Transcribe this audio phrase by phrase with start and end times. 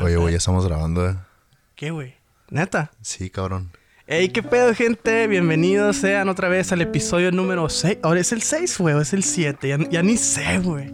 [0.00, 1.16] Oye, güey, ya estamos grabando, ¿eh?
[1.74, 2.14] ¿Qué, güey?
[2.50, 2.92] ¿Neta?
[3.00, 3.72] Sí, cabrón.
[4.06, 5.26] Ey, qué pedo, gente.
[5.26, 7.98] Bienvenidos sean otra vez al episodio número 6.
[8.02, 9.66] Ahora es el 6, güey, o es el 7.
[9.66, 10.92] Ya, ya ni sé, güey.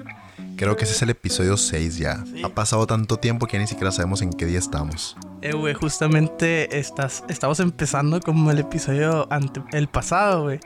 [0.57, 2.25] Creo que ese es el episodio 6 ya.
[2.25, 2.43] Sí.
[2.43, 5.17] Ha pasado tanto tiempo que ya ni siquiera sabemos en qué día estamos.
[5.43, 10.61] Eh, güey, justamente estás, estamos empezando como el episodio ante, el pasado, güey.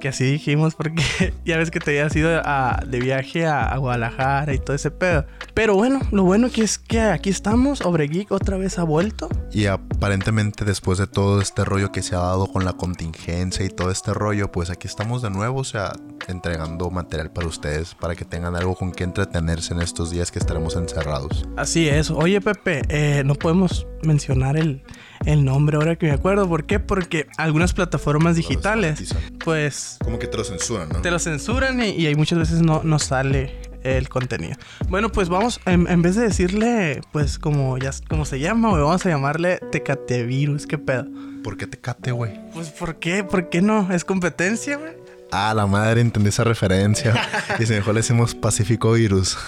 [0.00, 1.02] Que así dijimos porque
[1.44, 4.90] ya ves que te habías ido a- de viaje a, a Guadalajara y todo ese
[4.90, 5.26] pedo.
[5.54, 7.82] Pero bueno, lo bueno que es que aquí estamos.
[7.82, 9.28] Obregeek otra vez ha vuelto.
[9.52, 13.68] Y aparentemente después de todo este rollo que se ha dado con la contingencia y
[13.68, 15.92] todo este rollo, pues aquí estamos de nuevo, o sea,
[16.28, 20.38] entregando material para ustedes, para que tengan algo con que entretenerse en estos días que
[20.38, 21.46] estaremos encerrados.
[21.56, 22.10] Así es.
[22.10, 24.82] Oye, Pepe, eh, no podemos mencionar el,
[25.26, 26.48] el nombre ahora que me acuerdo.
[26.48, 26.80] ¿Por qué?
[26.80, 31.02] Porque algunas plataformas digitales, pues Como que te lo censuran, ¿no?
[31.02, 34.56] te lo censuran y, y hay muchas veces no, no sale el contenido.
[34.88, 38.82] Bueno, pues vamos, en, en vez de decirle, pues como ya como se llama, güey,
[38.82, 40.66] vamos a llamarle Tecatevirus.
[40.66, 41.06] ¿Qué pedo?
[41.42, 42.32] ¿Por qué te cate, güey?
[42.52, 43.24] Pues ¿por qué?
[43.24, 43.90] ¿Por qué no?
[43.92, 44.92] ¿Es competencia, güey?
[45.32, 47.14] Ah, la madre, entendí esa referencia.
[47.58, 49.38] y si mejor le decimos Pacífico Virus.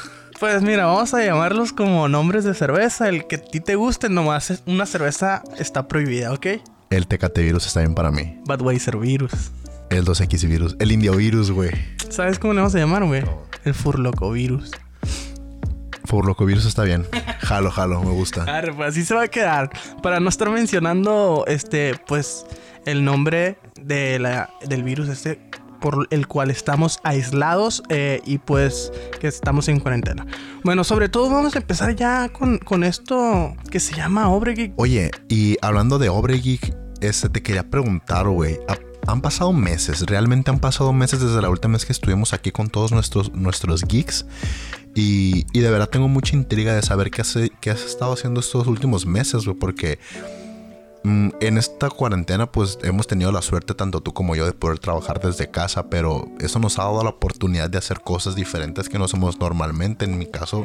[0.43, 3.09] Pues mira, vamos a llamarlos como nombres de cerveza.
[3.09, 6.47] El que a ti te guste, nomás una cerveza está prohibida, ¿ok?
[6.91, 8.41] El Tecate Virus está bien para mí.
[8.45, 9.53] Budweiser Virus.
[9.89, 10.75] El 2X Virus.
[10.81, 11.70] El Indio Virus, güey.
[12.11, 13.23] ¿Sabes cómo le vamos a llamar, güey?
[13.65, 14.73] El Furlocovirus.
[16.07, 17.07] Furloco Virus está bien.
[17.39, 18.43] Jalo, jalo, me gusta.
[18.59, 19.70] Arre, pues así se va a quedar.
[20.03, 22.47] Para no estar mencionando, este, pues,
[22.85, 25.39] el nombre de la, del virus este
[25.83, 30.27] por el cual estamos aislados eh, y pues que estamos en cuarentena.
[30.64, 34.72] Bueno, sobre todo vamos a empezar ya con, con esto que se llama Obregeek.
[34.77, 38.58] Oye, y hablando de Obregeek, este, te quería preguntar, güey.
[38.69, 38.78] ha-
[39.11, 42.69] Han pasado meses, realmente han pasado meses desde la última vez que estuvimos aquí con
[42.70, 44.24] todos nuestros, nuestros geeks.
[44.94, 48.39] Y, y de verdad tengo mucha intriga de saber qué, hace- qué has estado haciendo
[48.39, 49.98] estos últimos meses, güey, porque
[51.05, 55.20] en esta cuarentena pues hemos tenido la suerte tanto tú como yo de poder trabajar
[55.20, 59.07] desde casa, pero eso nos ha dado la oportunidad de hacer cosas diferentes que no
[59.07, 60.05] hacemos normalmente.
[60.05, 60.64] En mi caso,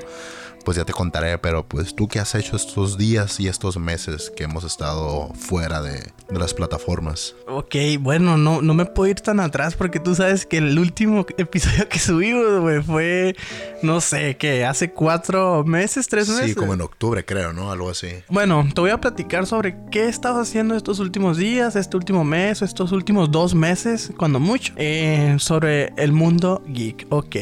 [0.68, 4.34] pues ya te contaré, pero pues tú qué has hecho estos días y estos meses
[4.36, 7.36] que hemos estado fuera de, de las plataformas.
[7.48, 11.26] Ok, bueno, no, no me puedo ir tan atrás porque tú sabes que el último
[11.38, 13.38] episodio que subimos, güey, fue,
[13.82, 16.48] no sé, que hace cuatro meses, tres meses.
[16.48, 17.72] Sí, como en octubre creo, ¿no?
[17.72, 18.10] Algo así.
[18.28, 22.26] Bueno, te voy a platicar sobre qué he estado haciendo estos últimos días, este último
[22.26, 27.08] mes, estos últimos dos meses, cuando mucho, eh, sobre el mundo geek.
[27.08, 27.38] Ok,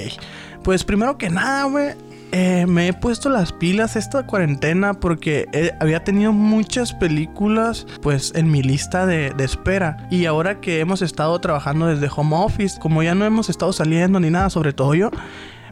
[0.64, 2.05] pues primero que nada, güey.
[2.38, 5.48] Eh, me he puesto las pilas esta cuarentena porque
[5.80, 11.02] había tenido muchas películas pues en mi lista de, de espera y ahora que hemos
[11.02, 14.96] estado trabajando desde home office como ya no hemos estado saliendo ni nada sobre todo
[14.96, 15.12] yo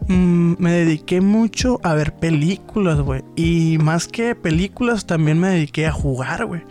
[0.07, 3.23] Mm, me dediqué mucho a ver películas, güey.
[3.35, 6.61] Y más que películas, también me dediqué a jugar, güey.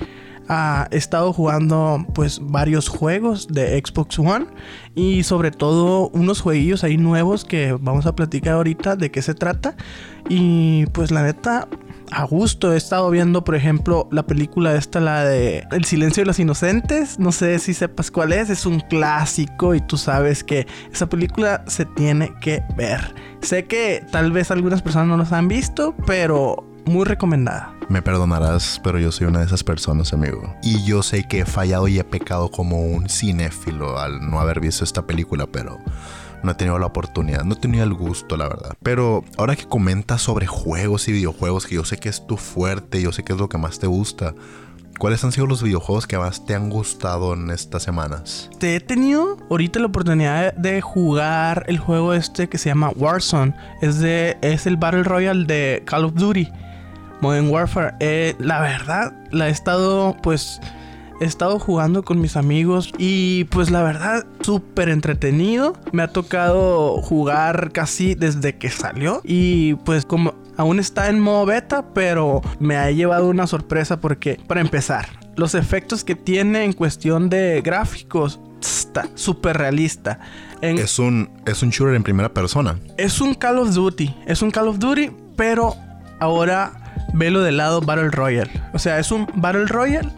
[0.49, 4.47] Ah, he estado jugando pues varios juegos de Xbox One
[4.95, 9.35] y sobre todo unos jueguillos ahí nuevos que vamos a platicar ahorita de qué se
[9.35, 9.77] trata.
[10.29, 11.69] Y pues la neta,
[12.11, 16.27] a gusto he estado viendo, por ejemplo, la película esta, la de El silencio de
[16.27, 17.19] los inocentes.
[17.19, 21.65] No sé si sepas cuál es, es un clásico y tú sabes que esa película
[21.67, 23.15] se tiene que ver.
[23.41, 27.75] Sé que tal vez algunas personas no los han visto, pero muy recomendada.
[27.89, 30.55] Me perdonarás, pero yo soy una de esas personas, amigo.
[30.63, 34.61] Y yo sé que he fallado y he pecado como un cinéfilo al no haber
[34.61, 35.79] visto esta película, pero
[36.43, 38.75] no he tenido la oportunidad, no he tenido el gusto, la verdad.
[38.83, 43.01] Pero ahora que comentas sobre juegos y videojuegos, que yo sé que es tu fuerte,
[43.01, 44.35] yo sé que es lo que más te gusta.
[44.99, 48.51] ¿Cuáles han sido los videojuegos que más te han gustado en estas semanas?
[48.59, 53.55] Te he tenido ahorita la oportunidad de jugar el juego este que se llama Warzone.
[53.81, 56.49] Es de es el Battle Royale de Call of Duty.
[57.23, 57.95] Modern Warfare.
[58.01, 60.61] Eh, la verdad, la he estado pues
[61.21, 65.75] he estado jugando con mis amigos y pues la verdad súper entretenido.
[65.93, 71.47] Me ha tocado jugar casi desde que salió y pues como aún está en modo
[71.47, 76.73] beta, pero me ha llevado una sorpresa porque para empezar, los efectos que tiene en
[76.73, 80.19] cuestión de gráficos está súper realista.
[80.61, 82.79] En- Es un, es un shooter en primera persona.
[82.99, 84.15] es un Call of Duty.
[84.27, 85.75] Es un Call of Duty, pero
[86.21, 86.73] ahora
[87.13, 88.51] velo del lado Battle Royale.
[88.73, 90.09] O sea, es un Battle Royale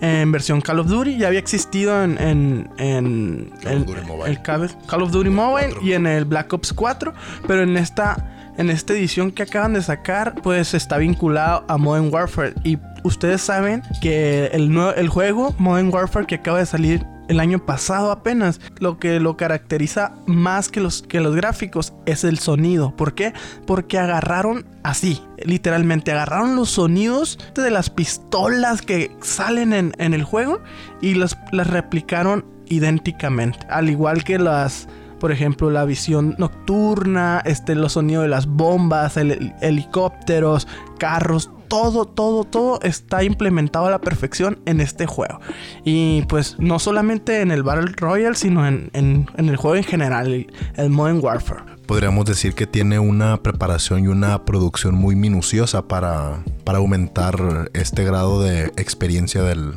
[0.00, 1.18] en versión Call of Duty.
[1.18, 4.30] Ya había existido en, en, en- Call of en- Duty Mobile.
[4.30, 5.82] el Call, Call of Duty Mobile 4.
[5.86, 7.12] y en el Black Ops 4.
[7.46, 12.12] Pero en esta, en esta edición que acaban de sacar, pues está vinculado a Modern
[12.12, 12.54] Warfare.
[12.64, 17.64] Y ustedes saben que el, el juego Modern Warfare que acaba de salir el año
[17.64, 18.60] pasado apenas.
[18.80, 22.96] Lo que lo caracteriza más que los, que los gráficos es el sonido.
[22.96, 23.32] ¿Por qué?
[23.66, 30.60] Porque agarraron así, literalmente agarraron los sonidos de las pistolas que salen en, el juego
[31.00, 33.58] y las replicaron idénticamente.
[33.68, 34.88] Al igual que las
[35.20, 40.66] por ejemplo, la visión nocturna, este, los sonidos de las bombas, helicópteros,
[40.98, 45.40] carros, todo, todo, todo está implementado a la perfección en este juego.
[45.84, 50.46] Y pues no solamente en el Battle Royale, sino en, el juego en general,
[50.76, 51.62] el, Modern Warfare.
[51.86, 58.04] Podríamos decir que tiene una preparación y una producción muy minuciosa para, para aumentar este
[58.04, 59.74] grado de experiencia del,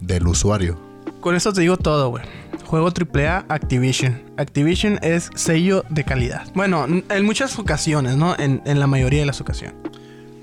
[0.00, 0.78] del usuario.
[1.20, 2.22] Con eso te digo todo, güey
[2.68, 4.20] juego AAA Activision.
[4.36, 6.46] Activision es sello de calidad.
[6.54, 8.36] Bueno, en muchas ocasiones, ¿no?
[8.38, 9.74] En, la mayoría de las ocasiones.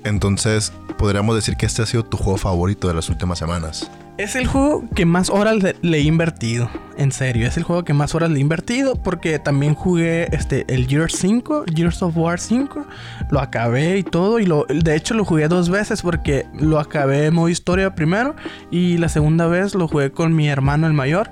[0.06, 3.90] Entonces, podríamos decir que este ha sido tu juego favorito de las últimas semanas.
[4.18, 6.70] Es el juego que más horas le, he invertido.
[6.96, 8.94] En serio, es el juego que más horas le he invertido.
[8.94, 12.86] Porque también jugué este, el Gears 5, Gears of War 5.
[13.30, 14.38] Lo acabé y todo.
[14.38, 18.36] Y lo, de hecho lo jugué dos veces porque lo acabé en modo historia primero.
[18.70, 21.30] Y la segunda vez lo jugué con mi hermano el mayor.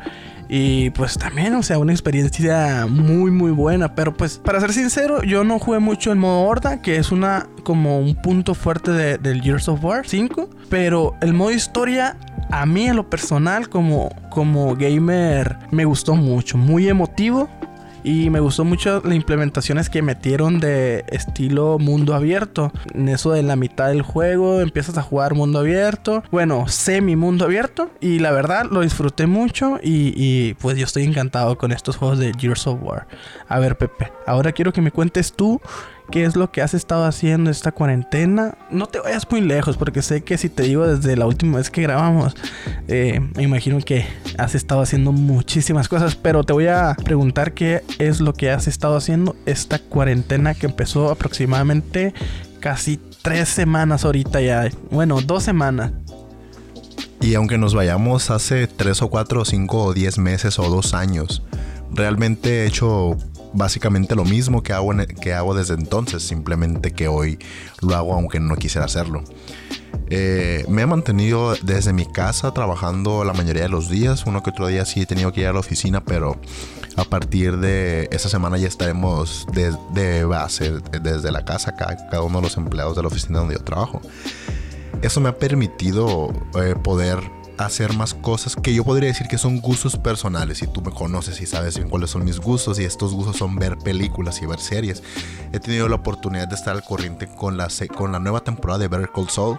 [0.56, 3.96] Y pues también, o sea, una experiencia muy muy buena.
[3.96, 7.48] Pero pues, para ser sincero, yo no jugué mucho en modo horda, que es una
[7.64, 10.48] como un punto fuerte de, del Gears of War 5.
[10.70, 12.16] Pero el modo historia,
[12.52, 16.56] a mí en lo personal, como, como gamer, me gustó mucho.
[16.56, 17.48] Muy emotivo.
[18.04, 22.70] Y me gustó mucho las implementaciones que metieron de estilo mundo abierto.
[22.92, 26.22] En eso de la mitad del juego empiezas a jugar mundo abierto.
[26.30, 27.90] Bueno, semi mundo abierto.
[28.00, 29.78] Y la verdad lo disfruté mucho.
[29.82, 33.08] Y, y pues yo estoy encantado con estos juegos de Gears of War.
[33.48, 35.60] A ver, Pepe, ahora quiero que me cuentes tú
[36.10, 38.56] qué es lo que has estado haciendo esta cuarentena.
[38.70, 41.70] No te vayas muy lejos, porque sé que si te digo desde la última vez
[41.70, 42.34] que grabamos,
[42.88, 44.06] eh, me imagino que
[44.38, 48.66] has estado haciendo muchísimas cosas, pero te voy a preguntar qué es lo que has
[48.68, 52.14] estado haciendo esta cuarentena que empezó aproximadamente
[52.60, 54.68] casi tres semanas ahorita ya.
[54.90, 55.92] Bueno, dos semanas.
[57.20, 60.92] Y aunque nos vayamos hace tres o cuatro o cinco o diez meses o dos
[60.92, 61.42] años,
[61.90, 63.16] realmente he hecho
[63.54, 67.38] básicamente lo mismo que hago, que hago desde entonces, simplemente que hoy
[67.80, 69.24] lo hago aunque no quisiera hacerlo.
[70.08, 74.26] Eh, me he mantenido desde mi casa trabajando la mayoría de los días.
[74.26, 76.36] Uno que otro día sí he tenido que ir a la oficina, pero
[76.96, 80.72] a partir de esta semana ya estaremos de, base
[81.02, 84.02] desde la casa, cada, cada, uno de los empleados de la oficina donde yo trabajo.
[85.02, 87.18] Eso me ha permitido eh, poder
[87.58, 90.58] hacer más cosas que yo podría decir que son gustos personales.
[90.58, 93.56] Si tú me conoces y sabes bien cuáles son mis gustos, y estos gustos son
[93.56, 95.02] ver películas y ver series,
[95.52, 98.88] he tenido la oportunidad de estar al corriente con la, con la nueva temporada de
[98.88, 99.58] Better Call Saul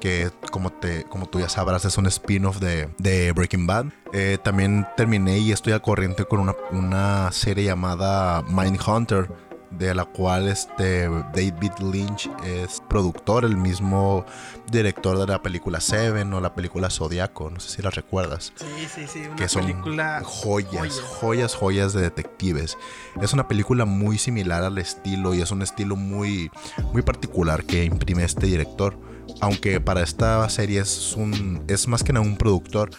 [0.00, 3.86] que como, te, como tú ya sabrás es un spin-off de, de, Breaking Bad.
[4.12, 9.30] Eh, también terminé y estoy al corriente con una, una serie llamada Mindhunter
[9.78, 14.24] de la cual este David Lynch es productor, el mismo
[14.70, 18.52] director de la película Seven o la película Zodiaco, no sé si la recuerdas.
[18.56, 22.76] Sí, sí, sí, una que son película joyas, joyas, joyas de detectives.
[23.20, 26.50] Es una película muy similar al estilo y es un estilo muy,
[26.92, 28.96] muy particular que imprime este director.
[29.40, 32.90] Aunque para esta serie es un es más que nada un productor,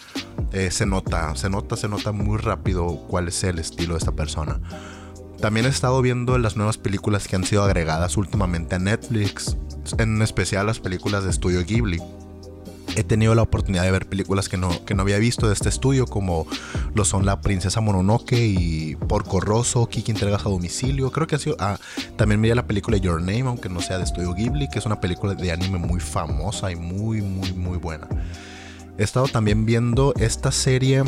[0.51, 4.11] eh, se nota, se nota, se nota muy rápido cuál es el estilo de esta
[4.11, 4.59] persona.
[5.39, 9.57] También he estado viendo las nuevas películas que han sido agregadas últimamente a Netflix,
[9.97, 12.01] en especial las películas de estudio Ghibli.
[12.95, 15.67] He tenido la oportunidad de ver películas que no, que no había visto de este
[15.67, 16.47] estudio, como
[16.93, 21.11] lo son La Princesa Mononoke y Porco Rosso, Kiki Entregas a Domicilio.
[21.11, 21.57] Creo que ha sido.
[21.59, 21.77] Ah,
[22.15, 25.01] también miré la película Your Name, aunque no sea de estudio Ghibli, que es una
[25.01, 28.07] película de anime muy famosa y muy, muy, muy buena.
[28.97, 31.03] He estado también viendo esta serie.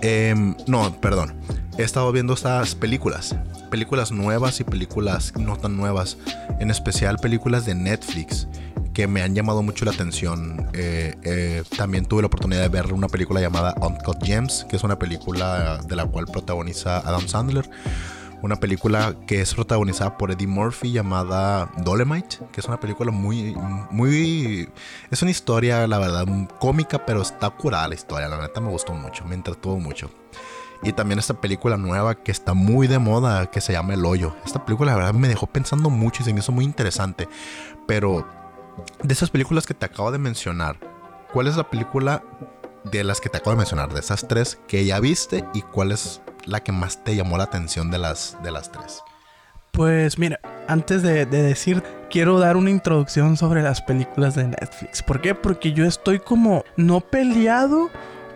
[0.00, 1.34] Em, no, perdón
[1.78, 3.36] he estado viendo estas películas,
[3.70, 6.18] películas nuevas y películas no tan nuevas,
[6.58, 8.48] en especial películas de Netflix
[8.92, 10.68] que me han llamado mucho la atención.
[10.72, 14.82] Eh, eh, también tuve la oportunidad de ver una película llamada Uncut Gems, que es
[14.82, 17.70] una película de la cual protagoniza Adam Sandler.
[18.42, 23.54] Una película que es protagonizada por Eddie Murphy llamada Dolemite, que es una película muy,
[23.92, 24.68] muy...
[25.12, 26.26] Es una historia, la verdad,
[26.58, 28.26] cómica, pero está curada la historia.
[28.26, 30.10] La neta me gustó mucho, me entretuvo mucho.
[30.82, 34.36] Y también esta película nueva que está muy de moda, que se llama El Hoyo.
[34.44, 37.28] Esta película, la verdad, me dejó pensando mucho y se me hizo muy interesante.
[37.86, 38.26] Pero
[39.02, 40.78] de esas películas que te acabo de mencionar,
[41.32, 42.22] ¿cuál es la película
[42.84, 43.92] de las que te acabo de mencionar?
[43.92, 47.44] De esas tres que ya viste y cuál es la que más te llamó la
[47.44, 49.02] atención de las, de las tres?
[49.72, 55.02] Pues mira, antes de, de, decir, quiero dar una introducción sobre las películas de Netflix.
[55.02, 55.34] ¿Por qué?
[55.34, 57.90] Porque yo estoy como no peleado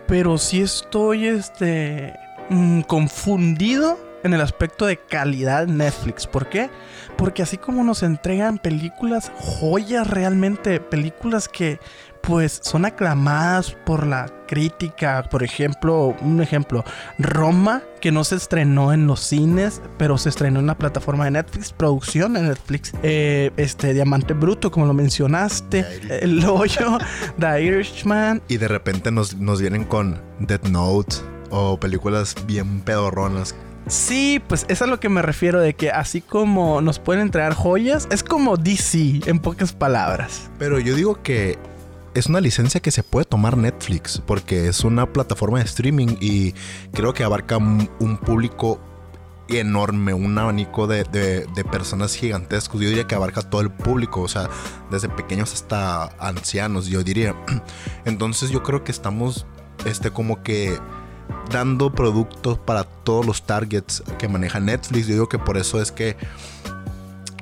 [0.07, 2.13] pero sí estoy este
[2.53, 6.25] mm, confundido en el aspecto de calidad Netflix.
[6.25, 6.69] ¿Por qué?
[7.17, 11.79] Porque así como nos entregan películas, joyas realmente, películas que
[12.21, 15.23] pues son aclamadas por la crítica.
[15.29, 16.85] Por ejemplo, un ejemplo,
[17.19, 21.31] Roma, que no se estrenó en los cines, pero se estrenó en la plataforma de
[21.31, 22.93] Netflix, producción de Netflix.
[23.03, 25.85] Eh, este, Diamante Bruto, como lo mencionaste,
[26.23, 26.97] El Hoyo,
[27.37, 28.41] The Irishman.
[28.47, 33.55] Y de repente nos, nos vienen con Death Note o películas bien pedorronas
[33.87, 37.53] Sí, pues es a lo que me refiero de que así como nos pueden entregar
[37.53, 40.49] joyas, es como DC en pocas palabras.
[40.57, 41.59] Pero yo digo que
[42.13, 46.53] es una licencia que se puede tomar Netflix porque es una plataforma de streaming y
[46.93, 48.79] creo que abarca un público
[49.49, 51.05] enorme, un abanico de,
[51.71, 52.81] personas gigantescos.
[52.81, 54.49] Yo diría que abarca todo el público, o sea,
[54.91, 57.35] desde pequeños hasta ancianos, yo diría.
[58.05, 59.45] Entonces yo creo que estamos,
[59.85, 60.77] este, como que
[61.51, 65.07] dando productos para todos los targets que maneja Netflix.
[65.07, 66.17] Yo digo que por eso es que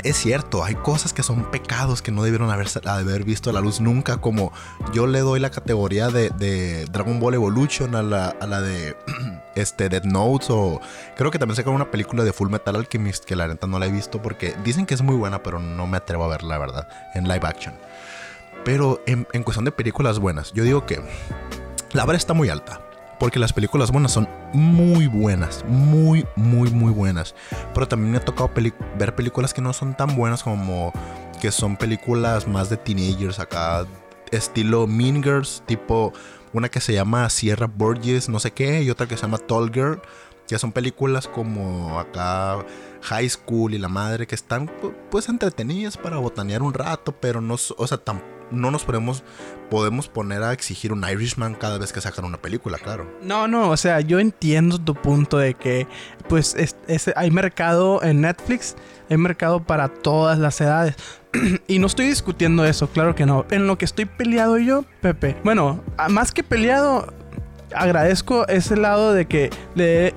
[0.03, 3.81] es cierto, hay cosas que son pecados que no debieron haber, haber visto la luz
[3.81, 4.51] nunca, como
[4.93, 8.97] yo le doy la categoría de, Dragon Ball Evolution a la, de
[9.55, 10.81] este, Dead Notes o
[11.15, 13.85] creo que también sacaron una película de Full Metal Alchemist que la neta no la
[13.85, 16.57] he visto porque dicen que es muy buena, pero no me atrevo a verla, la
[16.57, 17.75] verdad, en live action.
[18.65, 21.01] Pero en, en cuestión de películas buenas, yo digo que
[21.93, 22.81] la vara está muy alta.
[23.21, 27.35] Porque las películas buenas son muy buenas, muy, muy, muy buenas.
[27.71, 28.49] Pero también me ha tocado
[28.97, 30.91] ver películas que no son tan buenas como
[31.39, 33.85] que son películas más de teenagers acá,
[34.31, 36.13] estilo Mean Girls, tipo
[36.51, 39.71] una que se llama Sierra Burgess, no sé qué, y otra que se llama Tall
[39.71, 40.01] Girl,
[40.47, 42.65] que son películas como acá
[43.03, 44.67] High School y la madre que están
[45.11, 49.23] pues entretenidas para botanear un rato, pero no, o sea, tampoco no nos podemos,
[49.69, 53.09] podemos poner a exigir un Irishman cada vez que sacan una película, claro.
[53.21, 55.87] No, no, o sea, yo entiendo tu punto de que
[56.27, 56.55] pues
[57.15, 58.75] hay mercado en Netflix,
[59.09, 60.95] hay mercado para todas las edades.
[61.67, 63.45] y no estoy discutiendo eso, claro que no.
[63.51, 65.37] En lo que estoy peleado yo, Pepe.
[65.43, 67.13] Bueno, más que peleado,
[67.75, 69.49] agradezco ese lado de que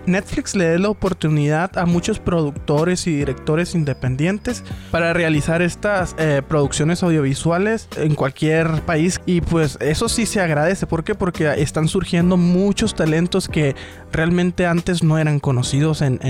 [0.06, 6.42] Netflix le dé la oportunidad a muchos productores y directores independientes para realizar estas eh,
[6.46, 9.20] producciones audiovisuales en cualquier país.
[9.26, 10.86] Y pues eso sí se agradece.
[10.86, 11.14] ¿Por qué?
[11.14, 13.74] Porque están surgiendo muchos talentos que
[14.12, 16.20] realmente antes no eran conocidos en,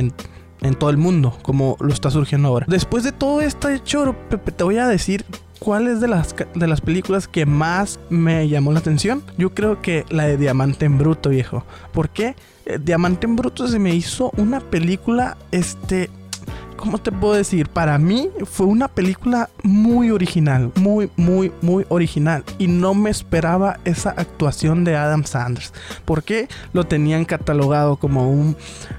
[0.64, 2.66] en todo el mundo, como lo está surgiendo ahora.
[2.69, 4.16] Después de todo este hecho,
[4.57, 5.25] te voy a decir
[5.58, 9.23] ¿cuál es de las, de las películas que más me llamó la atención?
[9.38, 11.64] Yo creo que la de Diamante en Bruto, viejo.
[11.92, 12.37] ¿Por qué?
[12.66, 16.11] Eh, Diamante en Bruto se me hizo una película, este...
[16.76, 17.68] ¿Cómo te puedo decir?
[17.68, 22.44] Para mí fue una película muy original, muy, muy, muy original.
[22.58, 25.73] Y no me esperaba esa actuación de Adam Sanders.
[26.04, 28.54] Porque lo tenían catalogado como un,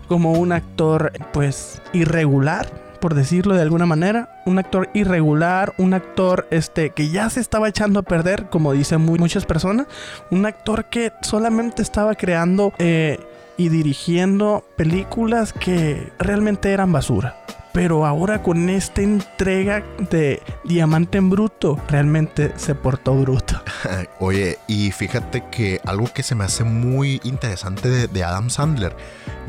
[0.07, 6.47] como un actor, pues, irregular por decirlo de alguna manera, un actor irregular, un actor
[6.50, 9.85] este que ya se estaba echando a perder, como dicen muchas personas,
[10.31, 13.19] un actor que solamente estaba creando eh,
[13.57, 17.35] y dirigiendo películas que realmente eran basura.
[17.75, 23.62] Pero ahora con esta entrega de Diamante en Bruto, realmente se portó bruto.
[24.22, 28.96] Oye, y fíjate que algo que se me hace muy interesante de, Adam Sandler,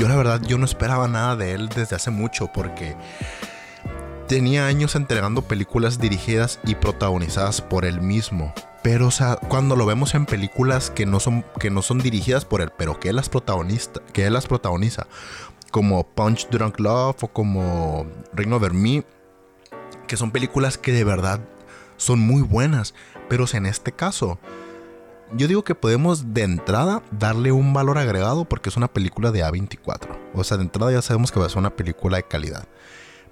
[0.01, 2.97] yo la verdad yo no esperaba nada de él desde hace mucho porque
[4.27, 8.53] tenía años entregando películas dirigidas y protagonizadas por él mismo.
[8.83, 9.09] Pero,
[9.49, 13.01] cuando lo vemos en películas que no son, que no son dirigidas por él, pero
[13.01, 15.09] que él las, protagonista, que él las protagoniza,
[15.71, 19.05] como Punch Drunk Love o como Reign Over Me,
[20.07, 21.41] que son películas que de verdad
[21.97, 22.95] son muy buenas.
[23.29, 24.39] Pero en este caso,
[25.33, 29.45] yo digo que podemos de entrada darle un valor agregado porque es una película de
[29.45, 30.17] A24.
[30.35, 32.69] O sea, de entrada ya sabemos que va a ser una película de calidad.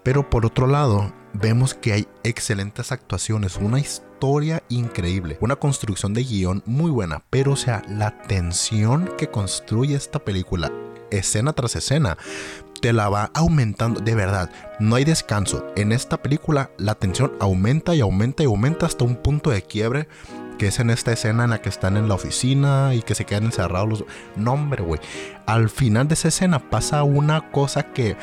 [0.03, 6.25] Pero por otro lado, vemos que hay excelentes actuaciones, una historia increíble, una construcción de
[6.25, 10.71] guion muy buena, pero o sea, la tensión que construye esta película,
[11.19, 12.19] escena tras escena,
[12.81, 15.67] te la va aumentando, de verdad, no hay descanso.
[15.77, 20.09] En esta película la tensión aumenta y aumenta y aumenta hasta un punto de quiebre
[20.59, 23.25] que es en esta escena en la que están en la oficina y que se
[23.25, 24.05] quedan encerrados los...
[24.37, 25.01] No, hombre, güey.
[25.47, 28.17] Al final de esa escena pasa una cosa que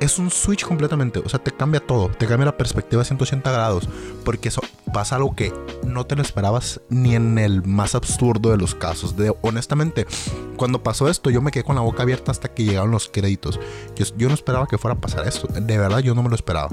[0.00, 1.20] es un switch completamente.
[1.20, 2.08] O sea, te cambia todo.
[2.08, 3.88] Te cambia la perspectiva a 180 grados.
[4.24, 5.52] Porque eso pasa algo que
[5.84, 9.16] no te lo esperabas ni en el más absurdo de los casos.
[9.16, 10.06] De, honestamente,
[10.56, 13.60] cuando pasó esto, yo me quedé con la boca abierta hasta que llegaron los créditos.
[14.16, 15.46] Yo, no esperaba que fuera a pasar esto.
[15.48, 16.70] De verdad, yo no me lo esperaba.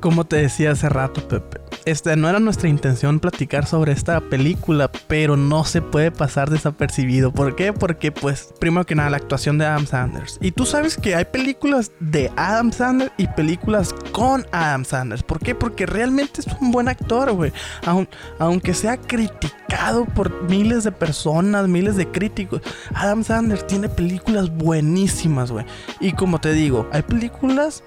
[0.00, 4.90] Como te decía hace rato, Pepe, este, no era nuestra intención platicar sobre esta película,
[5.08, 7.32] pero no se puede pasar desapercibido.
[7.32, 7.74] ¿Por qué?
[7.74, 10.38] Porque, pues, primero que nada, la actuación de Adam Sanders.
[10.40, 15.22] Y tú sabes que hay películas de Adam Sanders y películas con Adam Sanders.
[15.22, 15.54] ¿Por qué?
[15.54, 17.52] Porque realmente es un buen actor, güey.
[18.38, 22.62] aunque sea criticado por miles de personas, miles de críticos,
[22.94, 25.66] Adam Sanders tiene películas buenísimas, güey.
[26.00, 27.82] Y como te digo, hay películas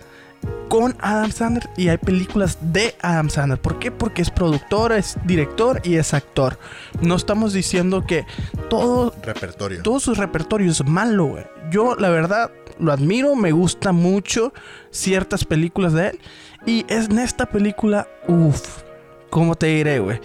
[0.70, 3.60] con Adam Sandler y hay películas de Adam Sandler.
[3.60, 3.92] ¿Por qué?
[3.92, 6.58] Porque es productor, es director y es actor.
[7.02, 8.26] No estamos diciendo que
[8.70, 9.84] todo repertorio.
[9.84, 11.46] Todo su repertorio es malo, güey.
[11.72, 14.54] Yo la verdad lo admiro, me gusta mucho
[14.90, 16.20] ciertas películas de él
[16.66, 18.84] y es en esta película, uff,
[19.30, 20.20] ¿cómo te diré, güey?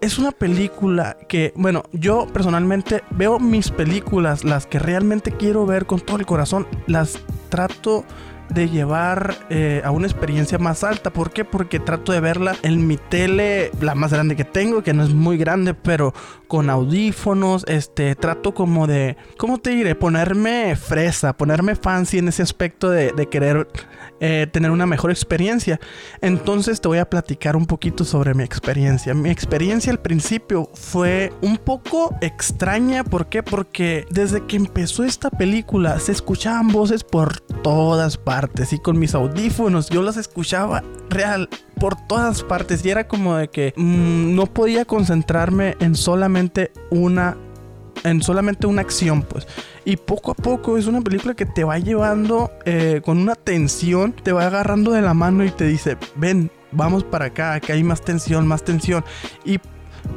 [0.00, 5.86] Es una película que, bueno, yo personalmente veo mis películas, las que realmente quiero ver
[5.86, 8.04] con todo el corazón, las trato
[8.48, 11.12] de llevar eh, a una experiencia más alta.
[11.12, 11.44] ¿Por qué?
[11.44, 15.14] Porque trato de verla en mi tele, la más grande que tengo, que no es
[15.14, 16.14] muy grande, pero
[16.46, 19.94] con audífonos, este, trato como de, ¿cómo te diré?
[19.94, 23.66] Ponerme fresa, ponerme fancy en ese aspecto de, querer
[24.20, 25.80] eh, tener una mejor experiencia.
[26.20, 29.14] Entonces te voy a platicar un poquito sobre mi experiencia.
[29.14, 33.02] Mi experiencia al principio fue un poco extraña.
[33.02, 33.42] ¿Por qué?
[33.42, 39.14] Porque desde que empezó esta película se escuchaban voces por todas partes y con mis
[39.14, 41.48] audífonos yo las escuchaba real
[41.80, 47.38] por todas partes y era como de que mm, no podía concentrarme en solamente una
[48.02, 49.46] en solamente una acción, pues.
[49.86, 54.12] Y poco a poco es una película que te va llevando eh, con una tensión,
[54.12, 57.82] te va agarrando de la mano y te dice, ven, vamos para acá, que hay
[57.82, 59.04] más tensión, más tensión.
[59.46, 59.58] Y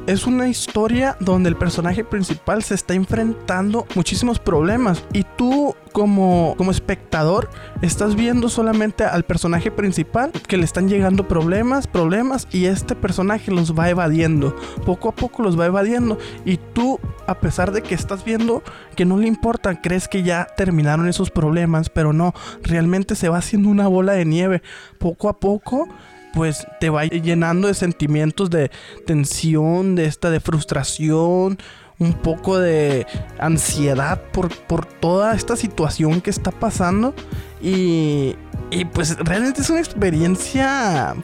[0.07, 6.55] es una historia donde el personaje principal se está enfrentando muchísimos problemas y tú como,
[6.57, 7.49] como espectador
[7.81, 13.51] estás viendo solamente al personaje principal que le están llegando problemas, problemas y este personaje
[13.51, 14.55] los va evadiendo.
[14.85, 18.63] Poco a poco los va evadiendo y tú a pesar de que estás viendo
[18.95, 23.39] que no le importa, crees que ya terminaron esos problemas, pero no, realmente se va
[23.39, 24.61] haciendo una bola de nieve.
[24.97, 25.89] Poco a poco
[26.37, 28.69] pues te va llenando de sentimientos de
[29.07, 31.57] tensión, de esta de frustración,
[31.97, 33.07] un poco de
[33.39, 37.15] ansiedad por, por toda esta situación que está pasando.
[37.59, 38.35] Y,
[38.69, 41.15] y pues realmente es una experiencia,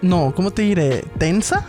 [0.00, 1.04] no, ¿cómo te diré?
[1.18, 1.66] Tensa.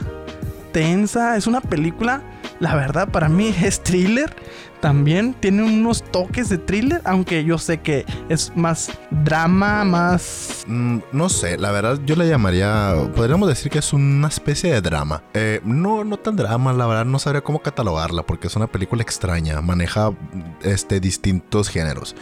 [0.72, 2.24] Tensa, es una película,
[2.62, 4.34] la verdad, para mí es thriller
[4.84, 10.66] también tiene unos toques de thriller, aunque yo sé que es más drama, más...
[10.68, 14.82] Mm, no sé, la verdad yo le llamaría, podríamos decir que es una especie de
[14.82, 15.24] drama.
[15.36, 19.02] Eh, no, no tan drama, la verdad no sabría cómo catalogarla porque es una película
[19.02, 20.12] extraña, maneja
[20.64, 22.14] este, distintos géneros.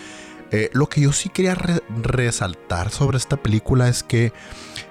[0.51, 1.55] Eh, lo que yo sí quería
[2.03, 4.33] resaltar sobre esta película es que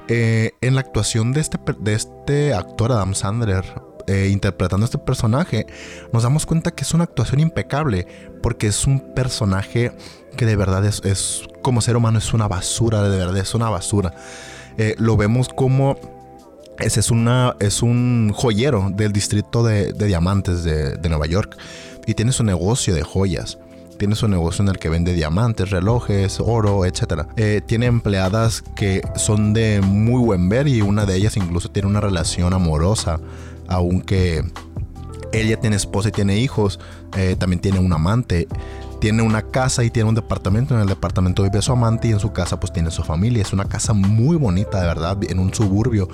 [0.08, 3.64] eh, en la actuación de este, de este actor Adam Sandler,
[4.10, 5.66] eh, interpretando este personaje,
[6.12, 8.08] nos damos cuenta que es una actuación impecable,
[8.42, 9.92] porque es un personaje
[10.36, 14.12] que de verdad es, como ser humano, es una basura, de verdad es una basura.
[14.78, 15.96] Eh, lo vemos como
[16.80, 21.56] ese es, una, es un joyero del distrito de, diamantes de, Nueva York
[22.04, 23.58] y tiene su negocio de joyas
[23.96, 27.26] tiene su negocio en el que vende diamantes, relojes, oro, etc.
[27.36, 31.86] Eh, tiene empleadas que son de muy buen ver y una de ellas incluso tiene
[31.86, 33.20] una relación amorosa
[33.70, 34.44] aunque
[35.32, 36.78] él ya tiene esposa y tiene hijos,
[37.16, 38.48] eh, también tiene un amante,
[39.00, 40.74] tiene una casa y tiene un departamento.
[40.74, 43.42] En el departamento vive su amante y en su casa pues tiene su familia.
[43.42, 46.08] Es una casa muy bonita, de verdad, en un suburbio.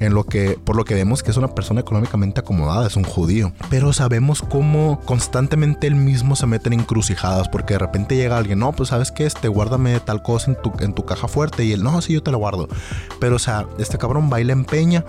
[0.00, 3.02] En lo que, por lo que vemos que es una persona económicamente acomodada, es un
[3.02, 3.52] judío.
[3.68, 8.60] Pero sabemos cómo constantemente él mismo se mete en encrucijadas, porque de repente llega alguien,
[8.60, 11.72] no, pues sabes que este, guárdame tal cosa en tu, en tu caja fuerte, y
[11.72, 12.68] él, no, sí, yo te lo guardo.
[13.18, 15.04] Pero, o sea, este cabrón baila empeña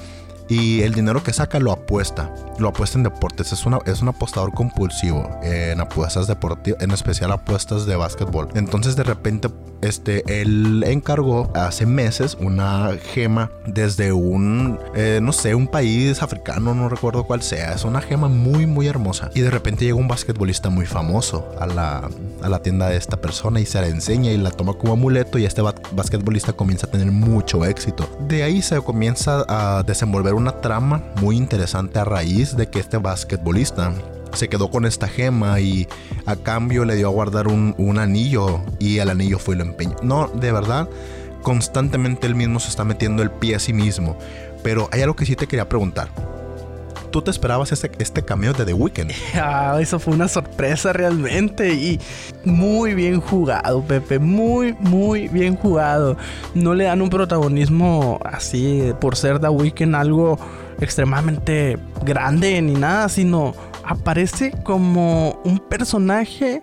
[0.50, 2.34] y el dinero que saca lo apuesta.
[2.58, 3.54] Lo apuesta en deportes.
[3.54, 8.50] Es, una, es un apostador compulsivo en apuestas deportivas, en especial apuestas de básquetbol.
[8.56, 9.50] Entonces de repente
[9.82, 16.74] este, él encargó hace meses una gema desde un, eh, no sé, un país africano,
[16.74, 17.74] no recuerdo cuál sea.
[17.74, 19.30] Es una gema muy, muy hermosa.
[19.36, 22.10] Y de repente llega un basquetbolista muy famoso a la,
[22.42, 25.38] a la tienda de esta persona y se la enseña y la toma como amuleto
[25.38, 28.10] y este basquetbolista comienza a tener mucho éxito.
[28.28, 32.98] De ahí se comienza a desenvolver una trama muy interesante a raíz de que este
[32.98, 33.94] basquetbolista
[34.34, 35.88] se quedó con esta gema y
[36.26, 39.96] a cambio le dio a guardar un, anillo y el anillo fue lo empeñó.
[40.02, 40.88] No, de verdad,
[41.42, 44.18] constantemente él mismo se está metiendo el pie a sí mismo.
[44.64, 46.10] Pero hay algo que sí te quería preguntar.
[47.10, 49.12] Tú te esperabas este, este cameo de The Weeknd.
[49.42, 52.00] Ah, eso fue una sorpresa realmente y
[52.44, 56.18] muy bien jugado, Pepe, muy, muy bien jugado.
[56.54, 60.38] No le dan un protagonismo así por ser The Weeknd algo
[60.82, 66.62] extremadamente grande ni nada, sino aparece como un personaje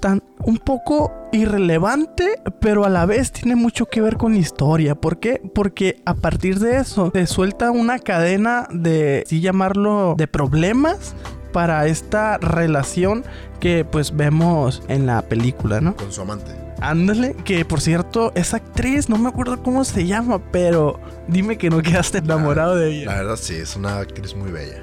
[0.00, 4.94] tan un poco irrelevante, pero a la vez tiene mucho que ver con la historia.
[4.94, 5.40] ¿Por qué?
[5.54, 11.14] Porque a partir de eso se suelta una cadena de, si llamarlo, de problemas
[11.52, 13.24] para esta relación
[13.58, 15.96] que pues vemos en la película, ¿no?
[15.96, 16.69] Con su amante.
[16.80, 21.70] Ándale, que por cierto, esa actriz, no me acuerdo cómo se llama, pero dime que
[21.70, 23.06] no quedaste enamorado de ella.
[23.06, 24.82] La verdad sí, es una actriz muy bella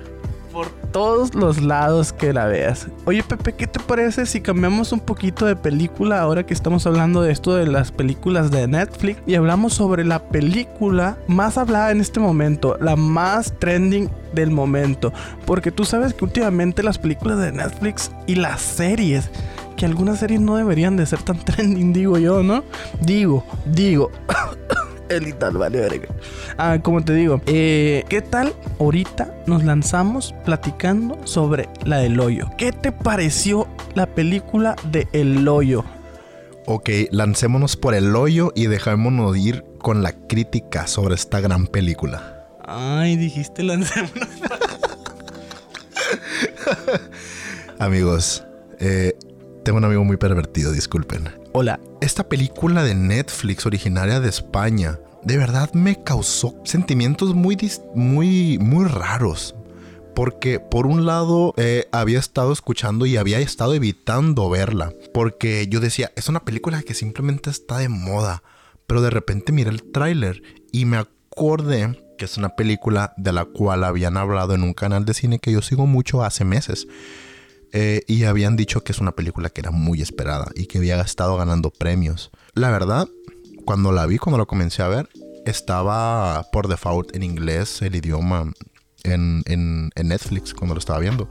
[0.57, 2.87] por todos los lados que la veas.
[3.05, 7.21] Oye Pepe, ¿qué te parece si cambiamos un poquito de película ahora que estamos hablando
[7.21, 12.01] de esto de las películas de Netflix y hablamos sobre la película más hablada en
[12.01, 15.13] este momento, la más trending del momento?
[15.45, 19.29] Porque tú sabes que últimamente las películas de Netflix y las series
[19.77, 22.65] que algunas series no deberían de ser tan trending, digo yo, ¿no?
[22.99, 24.11] Digo, digo.
[25.09, 26.09] El tal, vale, verga.
[26.57, 32.49] Ah, como te digo, eh, ¿qué tal ahorita nos lanzamos platicando sobre la del hoyo?
[32.57, 35.85] ¿Qué te pareció la película de El hoyo?
[36.65, 42.49] Ok, lancémonos por el hoyo y dejémonos ir con la crítica sobre esta gran película.
[42.65, 44.27] Ay, dijiste lancémonos.
[47.79, 48.43] Amigos,
[48.79, 49.17] eh,
[49.67, 51.27] tengo un amigo muy pervertido, disculpen.
[51.51, 51.77] Hola.
[51.99, 57.57] Esta película de Netflix originaria de España, de verdad me causó sentimientos muy,
[57.93, 59.55] muy, muy raros.
[60.15, 64.93] Porque por un lado eh, había estado escuchando y había estado evitando verla.
[65.13, 68.43] Porque yo decía, es una película que simplemente está de moda.
[68.87, 73.43] Pero de repente miré el tráiler y me acordé que es una película de la
[73.43, 76.87] cual habían hablado en un canal de cine que yo sigo mucho hace meses.
[77.73, 81.01] Eh, y habían dicho que es una película que era muy esperada y que había
[81.01, 82.31] estado ganando premios.
[82.53, 83.07] La verdad,
[83.65, 85.09] cuando la vi, cuando la comencé a ver,
[85.45, 88.51] estaba por default en inglés el idioma
[89.03, 91.27] en, en, en Netflix cuando lo estaba viendo.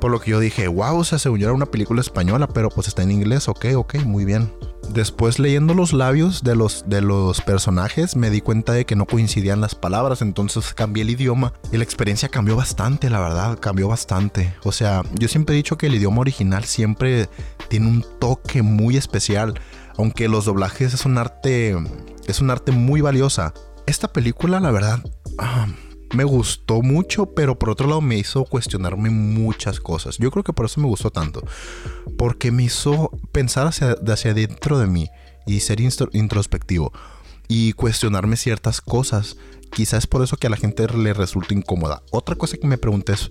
[0.00, 2.68] Por lo que yo dije, wow, o sea, según yo era una película española, pero
[2.68, 4.52] pues está en inglés, ok, ok, muy bien.
[4.92, 9.06] Después leyendo los labios de los, de los personajes me di cuenta de que no
[9.06, 13.88] coincidían las palabras, entonces cambié el idioma y la experiencia cambió bastante, la verdad, cambió
[13.88, 14.54] bastante.
[14.62, 17.28] O sea, yo siempre he dicho que el idioma original siempre
[17.68, 19.54] tiene un toque muy especial,
[19.96, 21.76] aunque los doblajes es un arte,
[22.26, 23.52] es un arte muy valiosa.
[23.86, 25.00] Esta película, la verdad...
[25.38, 25.66] Ah,
[26.14, 30.18] me gustó mucho, pero por otro lado me hizo cuestionarme muchas cosas.
[30.18, 31.42] Yo creo que por eso me gustó tanto.
[32.16, 35.08] Porque me hizo pensar hacia, hacia dentro de mí
[35.46, 36.92] y ser introspectivo
[37.48, 39.36] y cuestionarme ciertas cosas.
[39.70, 42.02] Quizás es por eso que a la gente le resulta incómoda.
[42.10, 43.30] Otra cosa que me pregunté es,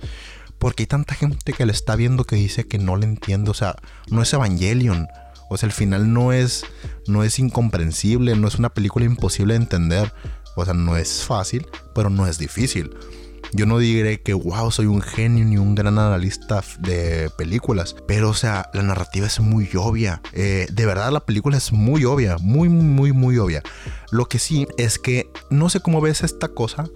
[0.59, 3.49] ¿por qué hay tanta gente que le está viendo que dice que no le entiende?
[3.51, 3.75] O sea,
[4.09, 5.07] no es Evangelion.
[5.49, 6.65] O sea, el final no es,
[7.07, 10.13] no es incomprensible, no es una película imposible de entender.
[10.55, 12.95] O sea, no es fácil, pero no es difícil.
[13.55, 18.29] Yo no diré que, wow, soy un genio ni un gran analista de películas, pero
[18.29, 20.21] o sea, la narrativa es muy obvia.
[20.33, 23.61] Eh, de verdad, la película es muy obvia, muy, muy, muy obvia.
[24.09, 26.89] Lo que sí es que no sé cómo ves esta cosa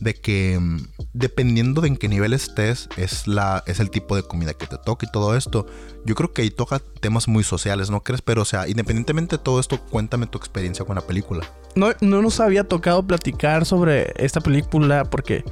[0.00, 4.22] de que mm, dependiendo de en qué nivel estés, es, la, es el tipo de
[4.22, 5.66] comida que te toca y todo esto.
[6.04, 8.22] Yo creo que ahí toca temas muy sociales, ¿no crees?
[8.22, 11.46] Pero, o sea, independientemente de todo esto, cuéntame tu experiencia con la película.
[11.74, 15.44] No, no nos había tocado platicar sobre esta película porque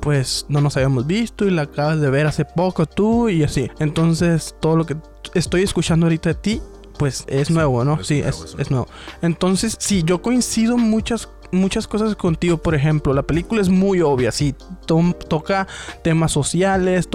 [0.00, 3.70] pues no nos habíamos visto y la acabas de ver hace poco tú y así.
[3.78, 4.96] Entonces todo lo que
[5.34, 6.62] estoy escuchando ahorita de ti
[6.98, 8.02] pues es nuevo, ¿no?
[8.04, 8.86] sí, es, es, nuevo.
[9.22, 12.58] Entonces, sí, yo coincido muchas muchas cosas contigo.
[12.58, 14.54] Por ejemplo, la película es muy obvia, sí,
[14.86, 15.68] toca
[16.02, 17.08] temas sociales,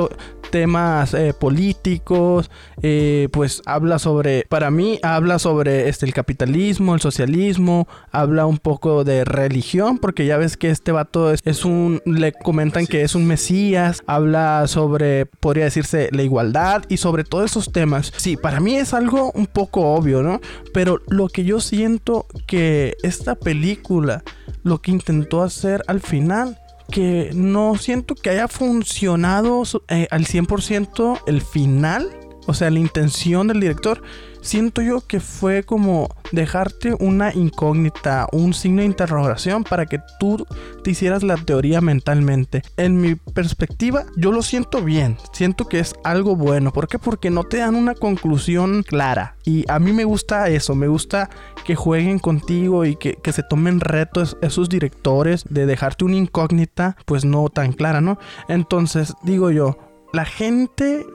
[0.47, 2.49] temas eh, políticos,
[2.81, 8.57] eh, pues habla sobre, para mí habla sobre este, el capitalismo, el socialismo, habla un
[8.57, 13.03] poco de religión, porque ya ves que este vato es, es un, le comentan que
[13.03, 18.13] es un mesías, habla sobre, podría decirse, la igualdad y sobre todos esos temas.
[18.15, 20.39] Sí, para mí es algo un poco obvio, ¿no?
[20.73, 24.23] Pero lo que yo siento que esta película,
[24.63, 26.59] lo que intentó hacer al final,
[26.91, 32.09] que no siento que haya funcionado eh, al 100% el final.
[32.47, 34.01] O sea, la intención del director,
[34.41, 40.45] siento yo que fue como dejarte una incógnita, un signo de interrogación para que tú
[40.83, 42.63] te hicieras la teoría mentalmente.
[42.77, 46.71] En mi perspectiva, yo lo siento bien, siento que es algo bueno.
[46.71, 46.97] ¿Por qué?
[46.97, 49.35] Porque no te dan una conclusión clara.
[49.43, 51.29] Y a mí me gusta eso, me gusta
[51.65, 56.95] que jueguen contigo y que, que se tomen retos esos directores de dejarte una incógnita,
[57.05, 58.17] pues no tan clara, ¿no?
[58.47, 59.77] Entonces, digo yo,
[60.13, 61.05] la gente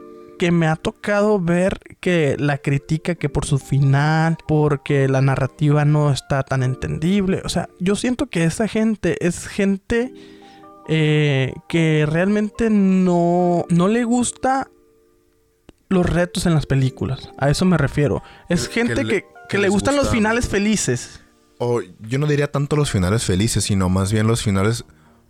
[0.42, 5.84] que me ha tocado ver que la critica que por su final, porque la narrativa
[5.84, 7.42] no está tan entendible.
[7.44, 10.12] O sea, yo siento que esa gente es gente
[10.88, 14.68] eh, que realmente no, no le gusta
[15.88, 17.30] los retos en las películas.
[17.38, 18.20] A eso me refiero.
[18.48, 21.20] Es gente que, que, le gustan los finales felices.
[21.58, 24.84] O yo no diría tanto los finales felices, sino más bien los finales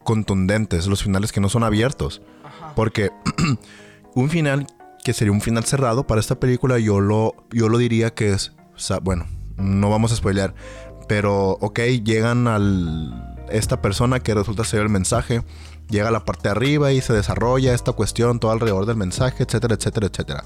[0.05, 2.22] contundentes, los finales que no son abiertos.
[2.75, 3.11] Porque
[4.14, 4.66] un final
[5.03, 8.53] que sería un final cerrado para esta película, yo lo, yo lo diría que es,
[9.03, 10.55] bueno, no vamos a spoilear,
[11.09, 15.43] pero ok, llegan al esta persona que resulta ser el mensaje,
[15.88, 19.43] llega a la parte de arriba y se desarrolla esta cuestión todo alrededor del mensaje,
[19.43, 20.45] etcétera, etcétera, etcétera.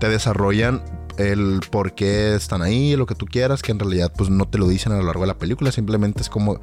[0.00, 0.82] Te desarrollan
[1.16, 4.58] el por qué están ahí, lo que tú quieras, que en realidad pues no te
[4.58, 6.60] lo dicen a lo largo de la película, simplemente es como...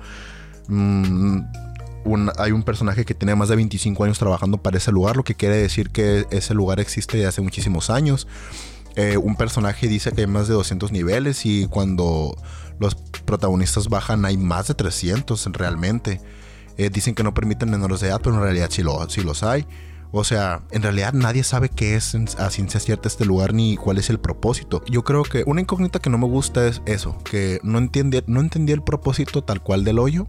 [2.38, 5.36] Hay un personaje que tiene más de 25 años trabajando para ese lugar, lo que
[5.36, 8.28] quiere decir que ese lugar existe desde hace muchísimos años.
[8.96, 12.36] Eh, un personaje dice que hay más de 200 niveles y cuando
[12.80, 16.20] los protagonistas bajan hay más de 300 realmente.
[16.78, 19.44] Eh, dicen que no permiten menores de edad, pero en realidad sí, lo, sí los
[19.44, 19.66] hay.
[20.12, 23.98] O sea, en realidad nadie sabe qué es a ciencia cierta este lugar ni cuál
[23.98, 24.84] es el propósito.
[24.90, 28.42] Yo creo que una incógnita que no me gusta es eso, que no, entiende, no
[28.42, 30.28] entendí el propósito tal cual del hoyo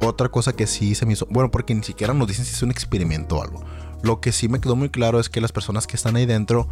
[0.00, 2.62] otra cosa que sí se me hizo, bueno, porque ni siquiera nos dicen si es
[2.62, 3.64] un experimento o algo.
[4.02, 6.68] Lo que sí me quedó muy claro es que las personas que están ahí dentro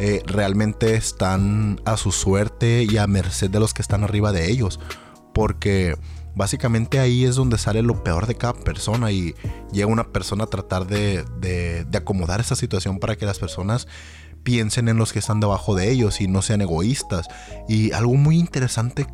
[0.00, 4.50] eh, realmente están a su suerte y a merced de los que están arriba de
[4.50, 4.80] ellos.
[5.32, 5.96] Porque
[6.34, 9.36] básicamente ahí es donde sale lo peor de cada persona y
[9.70, 13.86] llega una persona a tratar de, de, de acomodar esa situación para que las personas
[14.42, 17.28] piensen en los que están debajo de ellos y no sean egoístas.
[17.68, 19.06] Y algo muy interesante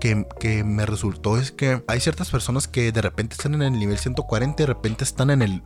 [0.00, 3.98] que, me resultó es que hay ciertas personas que de repente están en el nivel
[3.98, 5.62] 140 y de repente están en el,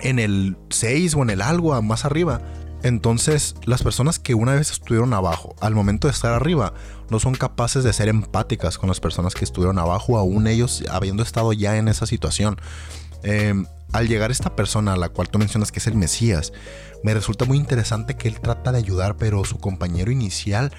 [0.00, 2.40] en el 6 o en el algo más arriba.
[2.82, 6.74] Entonces, las personas que una vez estuvieron abajo, al momento de estar arriba,
[7.10, 11.22] no son capaces de ser empáticas con las personas que estuvieron abajo, aún ellos habiendo
[11.22, 12.56] estado ya en esa situación.
[13.22, 16.52] Em, al llegar esta persona a la cual tú mencionas que es el Mesías,
[17.04, 20.72] me resulta muy interesante que él trata de ayudar, pero su compañero inicial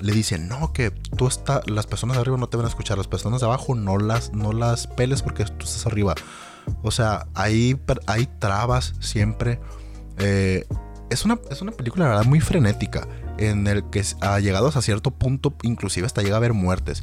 [0.00, 2.98] le dicen, no, que tú estás, las personas de arriba no te van a escuchar,
[2.98, 6.14] las personas de abajo no las, no las peles porque tú estás arriba.
[6.82, 9.60] O sea, hay, hay trabas siempre.
[10.18, 10.66] Eh,
[11.10, 13.06] es, una, es una película, la verdad, muy frenética,
[13.38, 17.02] en el que ha llegado a cierto punto, inclusive hasta llega a haber muertes.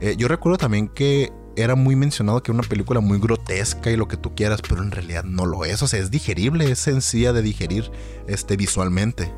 [0.00, 3.96] Eh, yo recuerdo también que era muy mencionado que era una película muy grotesca y
[3.96, 5.82] lo que tú quieras, pero en realidad no lo es.
[5.82, 7.90] O sea, es digerible, es sencilla de digerir
[8.26, 9.32] este, visualmente.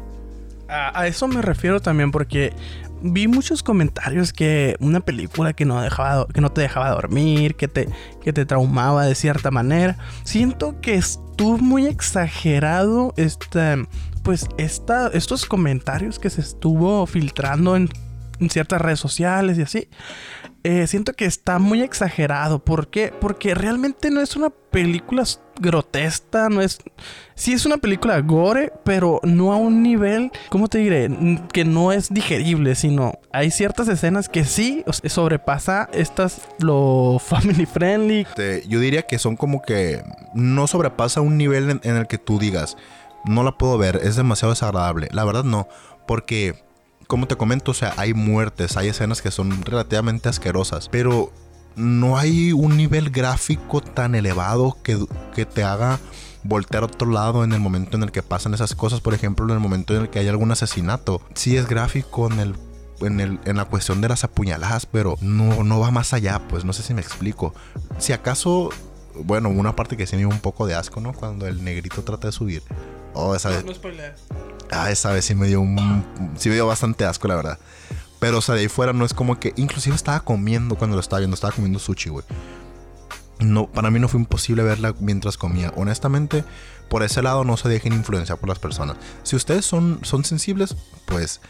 [0.74, 2.52] A, eso me refiero también porque
[3.00, 7.68] vi muchos comentarios que una película que no dejaba que no te dejaba dormir, que
[7.68, 7.88] te
[8.22, 9.96] que te traumaba de cierta manera.
[10.24, 13.86] Siento que estuvo muy exagerado este
[14.24, 17.90] pues esta, estos comentarios que se estuvo filtrando en,
[18.40, 19.88] en ciertas redes sociales y así.
[20.64, 22.64] Eh, siento que está muy exagerado.
[22.64, 23.12] ¿Por qué?
[23.20, 25.24] Porque realmente no es una película
[25.60, 26.78] grotesca, no es...
[27.34, 31.10] Sí es una película gore, pero no a un nivel, ¿cómo te diré?
[31.52, 38.26] Que no es digerible, sino hay ciertas escenas que sí sobrepasa estas, lo family friendly.
[38.66, 42.76] yo diría que son como que no sobrepasa un nivel en el que tú digas,
[43.24, 45.08] no la puedo ver, es demasiado desagradable.
[45.12, 45.68] La verdad no,
[46.06, 46.63] porque
[47.14, 51.30] como te comento, o sea, hay muertes, hay escenas que son relativamente asquerosas, pero
[51.76, 54.98] no hay un nivel gráfico tan elevado que,
[55.32, 56.00] que te haga
[56.42, 59.00] voltear a otro lado en el momento en el que pasan esas cosas.
[59.00, 61.22] Por ejemplo, en el momento en el que hay algún asesinato.
[61.34, 62.56] Sí es gráfico en el
[63.00, 66.64] en, el, en, la cuestión de las apuñaladas, pero no, no va más allá, pues
[66.64, 67.54] no sé si me explico.
[67.98, 68.70] Si acaso,
[69.14, 71.12] bueno, una parte que sí me dio un poco de asco, ¿no?
[71.12, 72.64] Cuando el negrito trata de subir.
[73.14, 73.64] Oh, esa vez.
[73.64, 73.72] No,
[74.70, 76.04] Ah, esa vez sí me dio un.
[76.36, 77.58] Sí me dio bastante asco, la verdad.
[78.18, 79.52] Pero, o sea, de ahí fuera no es como que.
[79.56, 81.34] Inclusive estaba comiendo cuando lo estaba viendo.
[81.34, 82.24] Estaba comiendo sushi, güey.
[83.40, 85.72] No, para mí no fue imposible verla mientras comía.
[85.76, 86.44] Honestamente,
[86.88, 88.96] por ese lado no se dejen influenciar por las personas.
[89.22, 91.40] Si ustedes son, son sensibles, pues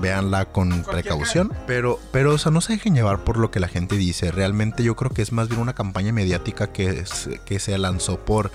[0.00, 1.52] véanla con precaución.
[1.66, 4.30] Pero, pero, o sea, no se dejen llevar por lo que la gente dice.
[4.30, 7.04] Realmente yo creo que es más bien una campaña mediática que,
[7.44, 8.50] que se lanzó por,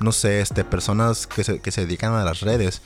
[0.00, 2.82] no sé, este, personas que se, que se dedican a las redes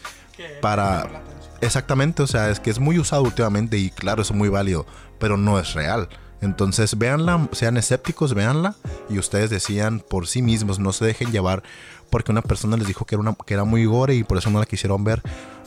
[0.60, 1.22] para
[1.60, 4.86] Exactamente, o sea, es que es muy usado últimamente y claro, es muy válido,
[5.18, 6.08] pero no es real.
[6.40, 8.76] Entonces, véanla, sean escépticos, véanla
[9.08, 11.64] y ustedes decían por sí mismos, no se dejen llevar
[12.10, 14.50] porque una persona les dijo que era, una, que era muy gore y por eso
[14.50, 15.20] no la quisieron ver.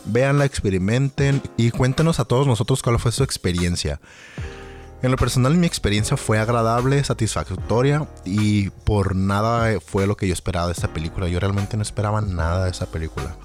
[0.06, 4.00] Véanla, experimenten y cuéntenos a todos nosotros cuál fue su experiencia.
[5.02, 10.34] En lo personal mi experiencia fue agradable, satisfactoria y por nada fue lo que yo
[10.34, 11.28] esperaba de esta película.
[11.28, 13.36] Yo realmente no esperaba nada de esa película.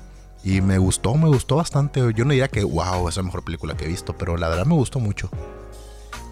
[0.45, 2.01] Y me gustó, me gustó bastante.
[2.15, 4.67] Yo no diría que, wow, es la mejor película que he visto, pero la verdad
[4.67, 5.31] me gustó mucho.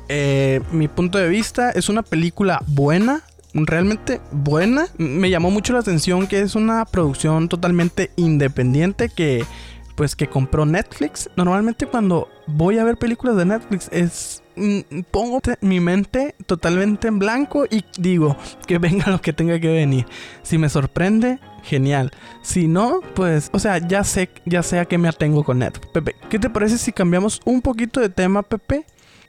[0.09, 3.23] Eh, mi punto de vista es una película buena,
[3.55, 4.87] realmente buena.
[4.99, 9.47] Me llamó mucho la atención que es una producción totalmente independiente que
[9.95, 11.31] pues que compró Netflix.
[11.37, 17.19] Normalmente cuando voy a ver películas de Netflix es mm, pongo mi mente totalmente en
[17.19, 20.07] blanco y digo que venga lo que tenga que venir.
[20.43, 22.11] Si me sorprende, genial.
[22.43, 25.89] Si no, pues, o sea, ya sé, ya sé a qué me atengo con Netflix.
[25.93, 28.87] Pepe, ¿qué te parece si cambiamos un poquito de tema, Pepe?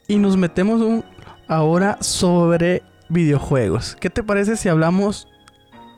[0.07, 1.03] Y nos metemos un,
[1.47, 3.95] ahora sobre videojuegos.
[3.99, 5.27] ¿Qué te parece si hablamos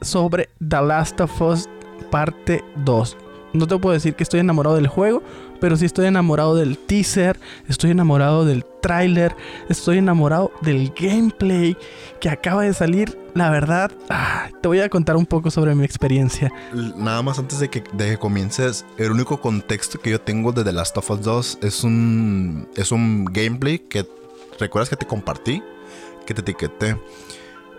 [0.02, 1.70] sobre The Last of Us
[2.12, 3.27] parte 2?
[3.58, 5.24] No te puedo decir que estoy enamorado del juego,
[5.60, 9.36] pero sí estoy enamorado del teaser, estoy enamorado del tráiler,
[9.68, 11.76] estoy enamorado del gameplay
[12.22, 13.18] que acaba de salir.
[13.34, 16.52] La verdad, ah, te voy a contar un poco sobre mi experiencia.
[16.96, 20.64] Nada más antes de que, de que comiences, el único contexto que yo tengo de
[20.64, 24.08] The Last of Us 2 es un, es un gameplay que
[24.60, 25.64] recuerdas que te compartí,
[26.26, 27.00] que te etiqueté.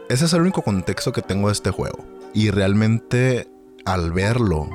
[0.09, 2.05] Ese es el único contexto que tengo de este juego.
[2.35, 3.49] Y realmente
[3.85, 4.69] al verlo,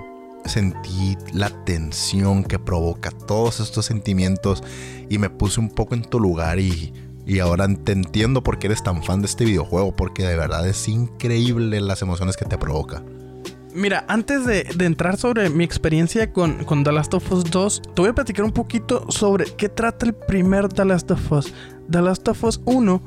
[0.45, 4.63] sentí la tensión que provoca todos estos sentimientos
[5.09, 6.93] y me puse un poco en tu lugar y,
[7.25, 10.67] y ahora te entiendo por qué eres tan fan de este videojuego, porque de verdad
[10.67, 13.03] es increíble las emociones que te provoca.
[13.73, 18.01] Mira, antes de, entrar sobre mi experiencia con, con The Last of Us 2, te
[18.01, 21.53] voy a platicar un poquito sobre qué trata el primer The Last of Us.
[21.89, 23.01] The Last of Us 1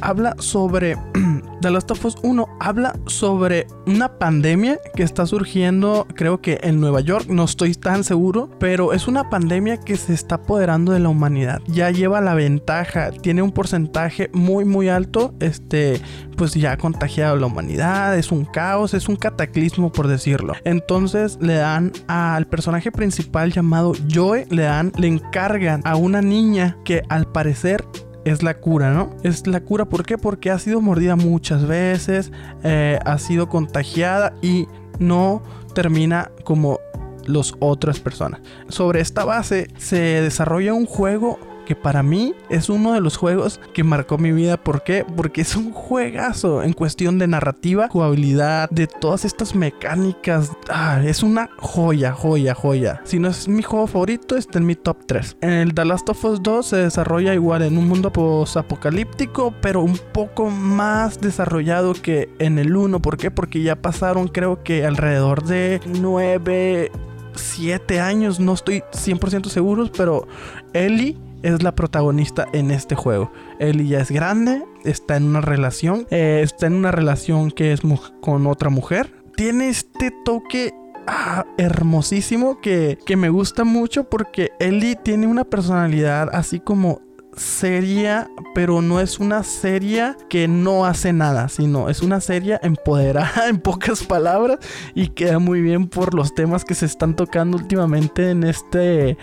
[0.00, 0.96] habla sobre
[1.62, 6.80] The Last of Us 1 habla sobre una pandemia que está surgiendo, creo que en
[6.80, 10.98] Nueva York, no estoy tan seguro, pero es una pandemia que se está apoderando de
[10.98, 11.62] la humanidad.
[11.68, 16.00] Ya lleva la ventaja, tiene un porcentaje muy muy alto, este,
[16.36, 20.54] pues ya ha contagiado a la humanidad, es un caos, es un cataclismo por decirlo.
[20.64, 26.76] Entonces le dan al personaje principal llamado Joe, le dan, le encargan a una niña
[26.84, 27.84] que al parecer
[28.24, 29.10] es la cura, ¿no?
[29.22, 30.18] Es la cura, ¿por qué?
[30.18, 32.30] Porque ha sido mordida muchas veces,
[32.62, 34.66] eh, ha sido contagiada y
[34.98, 35.42] no
[35.74, 36.80] termina como
[37.26, 38.40] las otras personas.
[38.68, 43.60] Sobre esta base se desarrolla un juego que para mí es uno de los juegos
[43.72, 44.56] que marcó mi vida.
[44.56, 45.04] ¿Por qué?
[45.16, 50.52] Porque es un juegazo en cuestión de narrativa, jugabilidad, de todas estas mecánicas.
[50.68, 53.00] Ah, es una joya, joya, joya.
[53.04, 55.36] Si no es mi juego favorito, está en mi top 3.
[55.40, 59.82] En el The Last of Us 2 se desarrolla igual en un mundo post-apocalíptico, pero
[59.82, 63.00] un poco más desarrollado que en el 1.
[63.00, 63.30] ¿Por qué?
[63.30, 66.90] Porque ya pasaron creo que alrededor de 9...
[67.34, 70.26] 7 años, no estoy 100% seguro, pero
[70.72, 73.30] Ellie es la protagonista en este juego.
[73.58, 77.82] Ellie ya es grande, está en una relación, eh, está en una relación que es
[78.20, 79.12] con otra mujer.
[79.36, 80.72] Tiene este toque
[81.06, 87.00] ah, hermosísimo que, que me gusta mucho porque Ellie tiene una personalidad así como
[87.36, 93.48] seria, pero no es una serie que no hace nada, sino es una serie empoderada
[93.48, 94.58] en pocas palabras
[94.94, 99.16] y queda muy bien por los temas que se están tocando últimamente en este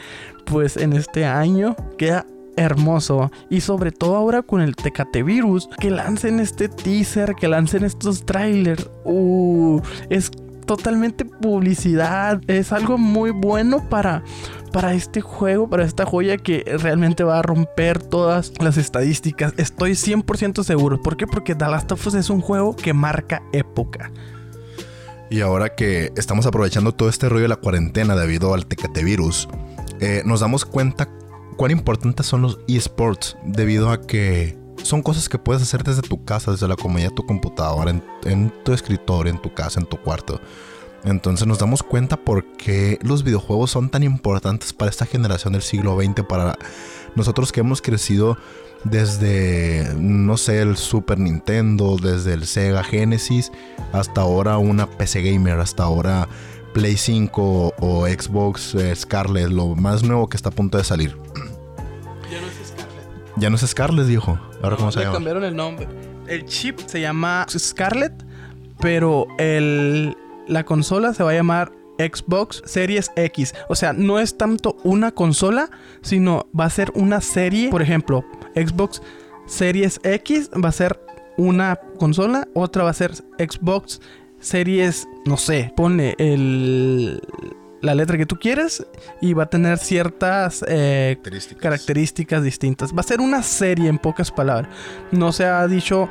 [0.46, 3.32] pues en este año queda hermoso.
[3.50, 8.26] Y sobre todo ahora con el Tecate Virus, que lancen este teaser, que lancen estos
[8.26, 8.90] trailers.
[9.06, 10.32] Uh, es
[10.66, 12.42] totalmente publicidad.
[12.48, 14.24] Es algo muy bueno para,
[14.72, 19.54] para este juego, para esta joya que realmente va a romper todas las estadísticas.
[19.58, 21.02] Estoy 100% seguro.
[21.02, 21.28] ¿Por qué?
[21.28, 24.12] Porque The Last of Us es un juego que marca época.
[25.30, 29.48] Y ahora que estamos aprovechando todo este rollo de la cuarentena debido al Tecate Virus,
[30.00, 31.08] eh, nos damos cuenta
[31.56, 36.24] cuán importantes son los esports debido a que son cosas que puedes hacer desde tu
[36.24, 37.92] casa, desde la comodidad de tu computadora,
[38.26, 40.40] en, tu escritorio, en tu casa, en tu cuarto.
[41.04, 45.62] Entonces nos damos cuenta por qué los videojuegos son tan importantes para esta generación del
[45.62, 46.58] siglo XX, para
[47.16, 48.38] nosotros que hemos crecido
[48.84, 53.52] desde, no sé, el Super Nintendo, desde el Sega Genesis,
[53.92, 56.28] hasta ahora una PC Gamer, hasta ahora
[56.74, 61.16] Play 5 o Xbox eh, Scarlet, lo más nuevo que está a punto de salir.
[62.32, 63.36] Ya no es Scarlet.
[63.38, 64.40] Ya no es Scarlet, dijo.
[64.62, 65.14] Ahora cómo se llama.
[65.14, 65.88] cambiaron el nombre.
[66.28, 68.14] El chip se llama Scarlet,
[68.80, 70.16] pero el,
[70.50, 73.54] la consola se va a llamar Xbox Series X.
[73.68, 75.70] O sea, no es tanto una consola,
[76.02, 77.70] sino va a ser una serie.
[77.70, 79.02] Por ejemplo, Xbox
[79.46, 81.00] Series X va a ser
[81.38, 84.02] una consola, otra va a ser Xbox
[84.40, 87.22] Series, no sé, pone el
[87.82, 88.86] la letra que tú quieres
[89.22, 91.18] y va a tener ciertas eh,
[91.60, 92.44] características.
[92.44, 92.94] distintas.
[92.94, 94.72] Va a ser una serie en pocas palabras.
[95.12, 96.10] No se ha dicho,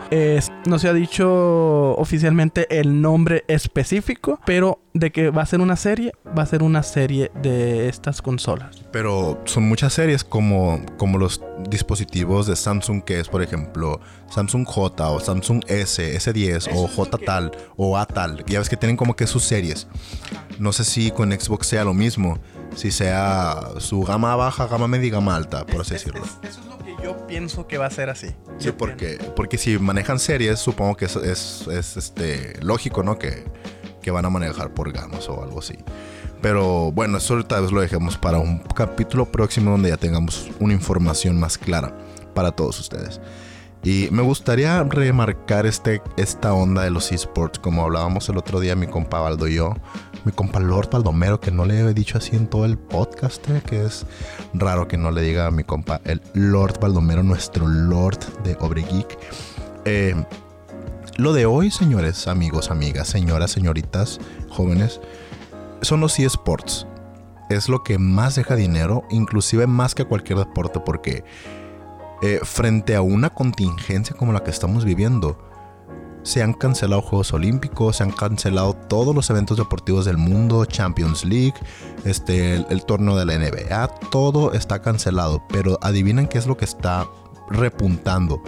[0.67, 5.77] no se ha dicho oficialmente el nombre específico, pero de que va a ser una
[5.77, 8.85] serie, va a ser una serie de estas consolas.
[8.91, 14.67] Pero son muchas series como, como los dispositivos de Samsung, que es por ejemplo Samsung
[14.67, 18.45] J o Samsung S, S10 o J tal o A tal.
[18.47, 19.87] Ya ves que tienen como que sus series.
[20.59, 22.39] No sé si con Xbox sea lo mismo,
[22.75, 26.23] si sea su gama baja, gama media y gama alta, por así decirlo.
[26.25, 28.29] eso es lo que yo pienso que va a ser así.
[28.59, 33.19] Sí, porque, porque si manejan series, supongo que es, es, este, lógico, ¿no?
[33.19, 33.45] Que,
[34.03, 35.77] que van a manejar por gamas o algo así.
[36.41, 40.73] Pero bueno, eso tal vez lo dejemos para un capítulo próximo donde ya tengamos una
[40.73, 41.97] información más clara
[42.35, 43.21] para todos ustedes.
[43.83, 48.75] Y me gustaría remarcar este, esta onda de los esports, como hablábamos el otro día
[48.75, 49.75] mi compa Baldo y yo,
[50.25, 53.63] mi compa Lord Baldomero, que no le he dicho así en todo el podcast, eh,
[53.65, 54.05] que es
[54.53, 59.19] raro que no le diga a mi compa el Lord Baldomero, nuestro Lord de Obregeek.
[59.85, 60.15] Eh,
[61.19, 65.01] lo de hoy, señores, amigos, amigas, señoras, señoritas, jóvenes,
[65.83, 66.87] son los eSports.
[67.51, 71.25] Es lo que más deja dinero, inclusive más que cualquier deporte, porque
[72.23, 75.37] eh, frente a una contingencia como la que estamos viviendo,
[76.23, 81.25] se han cancelado Juegos Olímpicos, se han cancelado todos los eventos deportivos del mundo, Champions
[81.25, 81.55] League,
[82.05, 85.43] este, el, torneo de la NBA, todo está cancelado.
[85.49, 87.09] Pero adivinen qué es lo que está
[87.51, 88.41] repuntando,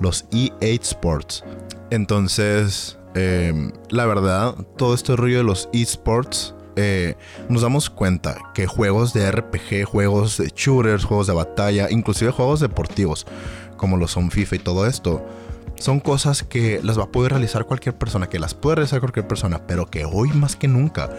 [0.00, 1.42] los EA Sports.
[1.90, 7.16] Entonces, em, la verdad, todo este rollo de los esports eh,
[7.48, 12.60] nos damos cuenta que juegos de RPG, juegos de shooters, juegos de batalla, inclusive juegos
[12.60, 13.26] deportivos,
[13.76, 15.26] como lo son FIFA y todo esto,
[15.76, 19.26] son cosas que las va a poder realizar cualquier persona, que las puede realizar cualquier
[19.26, 21.10] persona, pero que hoy más que nunca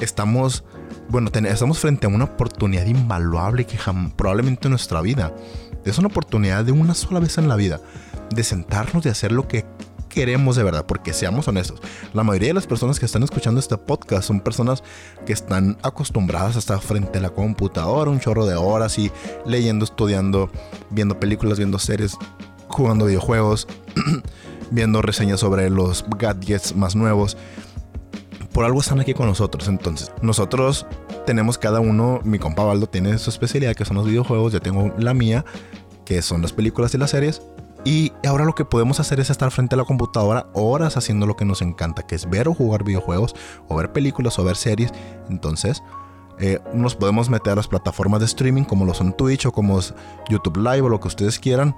[0.00, 0.64] estamos,
[1.08, 3.78] bueno, estamos frente a una oportunidad invaluable que
[4.16, 5.32] probablemente en nuestra vida.
[5.84, 7.80] Es una oportunidad de una sola vez en la vida
[8.30, 9.64] de sentarnos y hacer lo que
[10.18, 11.80] queremos de verdad, porque seamos honestos,
[12.12, 14.82] la mayoría de las personas que están escuchando este podcast son personas
[15.24, 19.12] que están acostumbradas a estar frente a la computadora un chorro de horas y
[19.46, 20.50] leyendo, estudiando,
[20.90, 22.16] viendo películas, viendo series,
[22.66, 23.68] jugando videojuegos,
[24.72, 27.36] viendo reseñas sobre los gadgets más nuevos.
[28.52, 29.68] Por algo están aquí con nosotros.
[29.68, 30.84] Entonces, nosotros
[31.26, 34.92] tenemos cada uno, mi compa Baldo tiene su especialidad que son los videojuegos, yo tengo
[34.98, 35.44] la mía,
[36.04, 37.40] que son las películas y las series.
[37.84, 41.36] Y ahora lo que podemos hacer es estar frente a la computadora horas haciendo lo
[41.36, 43.34] que nos encanta, que es ver o jugar videojuegos,
[43.68, 44.92] o ver películas, o ver series.
[45.28, 45.82] Entonces,
[46.40, 49.80] eh, nos podemos meter a las plataformas de streaming como lo son Twitch o como
[50.28, 51.74] YouTube Live o lo que ustedes quieran,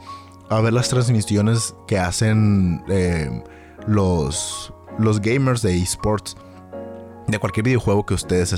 [0.50, 3.42] a ver las transmisiones que hacen eh,
[3.86, 6.36] los, los gamers de esports
[7.26, 8.50] de cualquier videojuego que ustedes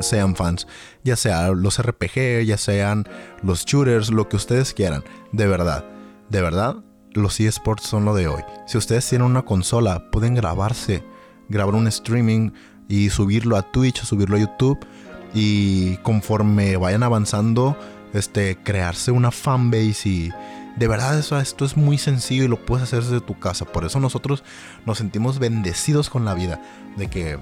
[0.00, 0.66] sean fans,
[1.02, 3.04] ya sea los RPG, ya sean
[3.42, 5.84] los shooters, lo que ustedes quieran, de verdad,
[6.28, 6.76] de verdad,
[7.12, 8.42] los eSports son lo de hoy.
[8.66, 11.04] Si ustedes tienen una consola, pueden grabarse,
[11.48, 12.50] grabar un streaming
[12.88, 14.78] y subirlo a Twitch subirlo a YouTube.
[15.32, 17.76] Y conforme vayan avanzando,
[18.12, 20.32] este, crearse una fanbase y
[20.80, 23.66] de verdad eso, esto es muy sencillo y lo puedes hacer desde tu casa.
[23.66, 24.42] Por eso nosotros
[24.86, 26.58] nos sentimos bendecidos con la vida.
[26.96, 27.38] De que,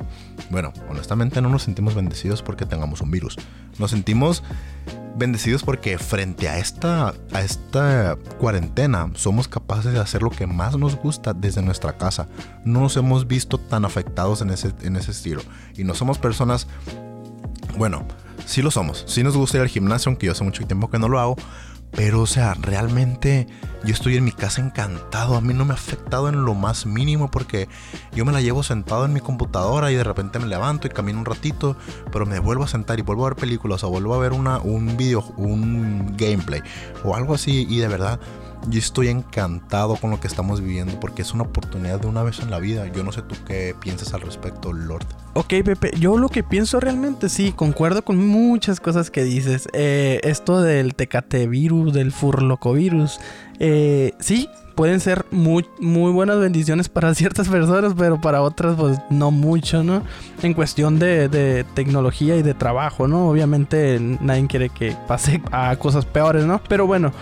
[0.50, 3.36] bueno, honestamente no nos sentimos bendecidos porque tengamos un virus.
[3.78, 4.42] Nos sentimos
[5.16, 10.76] bendecidos porque frente a esta, a esta cuarentena somos capaces de hacer lo que más
[10.76, 12.26] nos gusta desde nuestra casa.
[12.64, 15.42] No nos hemos visto tan afectados en ese, en ese estilo.
[15.76, 16.66] Y no somos personas,
[17.76, 18.04] bueno,
[18.46, 19.04] sí lo somos.
[19.06, 21.36] Sí nos gusta ir al gimnasio, aunque yo hace mucho tiempo que no lo hago.
[21.92, 23.46] Pero, o sea, realmente
[23.84, 25.36] yo estoy en mi casa encantado.
[25.36, 27.68] A mí no me ha afectado en lo más mínimo porque
[28.14, 31.18] yo me la llevo sentado en mi computadora y de repente me levanto y camino
[31.18, 31.76] un ratito,
[32.12, 34.58] pero me vuelvo a sentar y vuelvo a ver películas o vuelvo a ver una,
[34.58, 36.62] un video, un gameplay
[37.04, 37.66] o algo así.
[37.68, 38.20] Y de verdad,
[38.68, 42.40] yo estoy encantado con lo que estamos viviendo porque es una oportunidad de una vez
[42.40, 42.90] en la vida.
[42.92, 45.06] Yo no sé tú qué piensas al respecto, Lord.
[45.34, 49.68] Ok, Pepe, yo lo que pienso realmente sí, concuerdo con muchas cosas que dices.
[49.72, 53.20] Eh, esto del tecate virus, del furlocovirus,
[53.60, 54.48] eh, sí,
[54.78, 60.04] pueden ser muy, buenas bendiciones para ciertas personas, pero para otras, pues no mucho, ¿no?
[60.40, 63.28] En cuestión de, tecnología y de trabajo, ¿no?
[63.28, 66.60] Obviamente nadie quiere que pase a cosas peores, ¿no?
[66.68, 67.12] Pero bueno,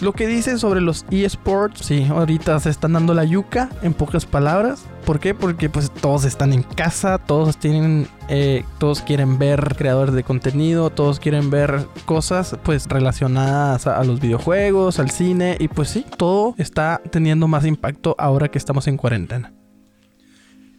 [0.00, 4.26] lo que dice sobre los eSports, sí, ahorita se están dando la yuca, en pocas
[4.26, 4.84] palabras.
[5.04, 5.34] ¿Por qué?
[5.34, 10.90] Porque pues todos están en casa, todos tienen, eh, todos quieren ver creadores de contenido,
[10.90, 16.04] todos quieren ver cosas pues relacionadas a, a los videojuegos, al cine y pues sí,
[16.16, 19.55] todo está teniendo más impacto ahora que estamos en cuarentena.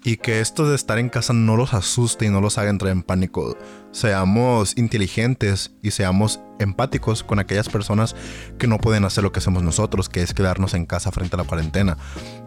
[0.03, 2.91] Y que esto de estar en casa no los asuste y no los haga entrar
[2.91, 3.57] en pánico.
[3.91, 8.15] Seamos inteligentes y seamos empáticos con aquellas personas
[8.57, 11.39] que no pueden hacer lo que hacemos nosotros, que es quedarnos en casa frente a
[11.39, 11.97] la cuarentena.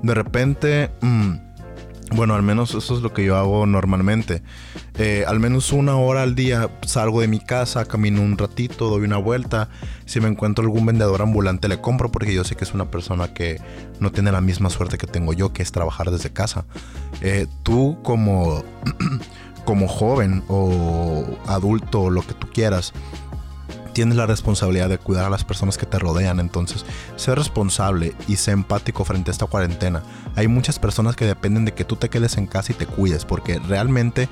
[0.03, 0.91] De repente...
[1.01, 1.50] mm,
[2.13, 4.43] bueno, al menos eso es lo que yo hago normalmente.
[4.99, 9.05] Eh, al menos una hora al día salgo de mi casa, camino un ratito, doy
[9.05, 9.69] una vuelta.
[10.07, 13.33] Si me encuentro algún vendedor ambulante le compro porque yo sé que es una persona
[13.33, 13.61] que
[14.01, 16.65] no tiene la misma suerte que tengo yo, que es trabajar desde casa.
[17.21, 18.65] Eh, tú como,
[19.65, 22.93] como joven o adulto o lo que tú quieras,
[23.93, 26.41] tienes la responsabilidad de cuidar a las personas que te rodean.
[26.41, 26.85] Entonces,
[27.17, 30.03] sé responsable y sé empático frente a esta cuarentena.
[30.37, 33.25] Hay muchas personas que dependen de que tú te quedes en casa y te cuides,
[33.25, 34.29] porque realmente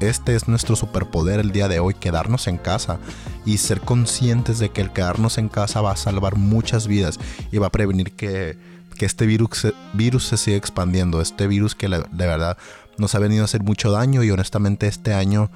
[0.00, 2.98] este es nuestro superpoder el día de hoy, quedarnos en casa
[3.44, 7.18] y ser conscientes de que el quedarnos en casa va a salvar muchas vidas
[7.50, 8.56] y va a prevenir que,
[8.98, 11.20] que este virus, se- siga expandiendo.
[11.20, 12.56] Este virus que de verdad
[12.98, 15.50] nos ha venido a hacer mucho daño y honestamente este año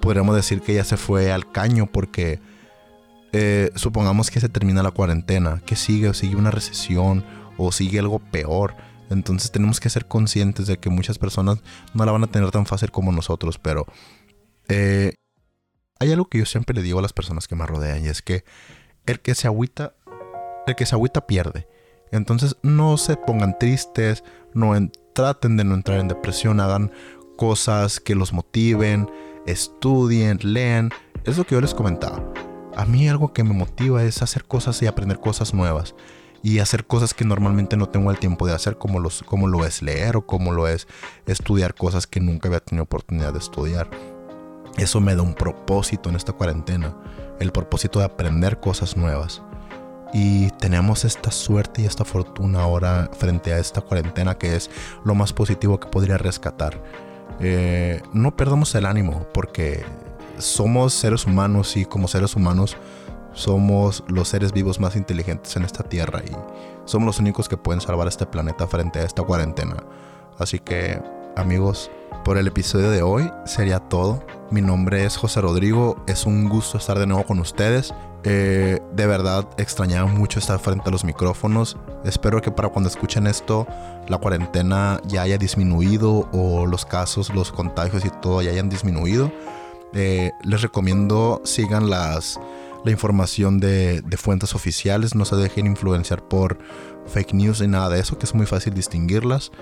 [0.00, 2.40] podríamos decir que ya se fue al caño porque
[3.32, 7.24] eh, supongamos que se termina la cuarentena, que sigue o sigue una recesión
[7.58, 8.74] o sigue algo peor.
[9.10, 11.58] Entonces tenemos que ser conscientes de que muchas personas
[11.94, 13.86] no la van a tener tan fácil como nosotros, pero
[14.68, 15.14] eh,
[15.98, 18.22] hay algo que yo siempre le digo a las personas que me rodean y es
[18.22, 18.44] que
[19.06, 19.94] el que se agüita,
[20.66, 21.68] el que se agüita pierde.
[22.10, 24.24] Entonces no se pongan tristes,
[24.54, 26.90] no en- traten de no entrar en depresión, hagan
[27.36, 29.10] cosas que los motiven,
[29.46, 30.90] estudien, lean.
[31.24, 32.32] Es lo que yo les comentaba.
[32.76, 35.94] A mí algo que me motiva es hacer cosas y aprender cosas nuevas.
[36.42, 39.64] Y hacer cosas que normalmente no tengo el tiempo de hacer, como, los, como lo
[39.64, 40.88] es leer o como lo es
[41.26, 43.88] estudiar cosas que nunca había tenido oportunidad de estudiar.
[44.76, 46.96] Eso me da un propósito en esta cuarentena.
[47.38, 49.42] El propósito de aprender cosas nuevas.
[50.12, 54.70] Y tenemos esta suerte y esta fortuna ahora frente a esta cuarentena que es
[55.04, 56.82] lo más positivo que podría rescatar.
[57.40, 59.84] Eh, no perdamos el ánimo porque
[60.44, 62.76] somos seres humanos y como seres humanos
[63.32, 66.32] somos los seres vivos más inteligentes en esta tierra y
[66.84, 69.76] somos los únicos que pueden salvar este planeta frente a esta cuarentena.
[70.38, 71.00] Así que
[71.36, 71.90] amigos,
[72.24, 74.24] por el episodio de hoy sería todo.
[74.50, 77.94] Mi nombre es José Rodrigo, es un gusto estar de nuevo con ustedes.
[78.24, 81.76] Eh, de verdad extrañaba mucho estar frente a los micrófonos.
[82.04, 83.66] Espero que para cuando escuchen esto
[84.08, 89.32] la cuarentena ya haya disminuido o los casos, los contagios y todo ya hayan disminuido.
[89.94, 92.40] Eh, les recomiendo sigan las,
[92.84, 96.58] la información de, fuentes oficiales, no se dejen influenciar por
[97.06, 99.52] fake news ni nada de eso, que es muy fácil distinguirlas.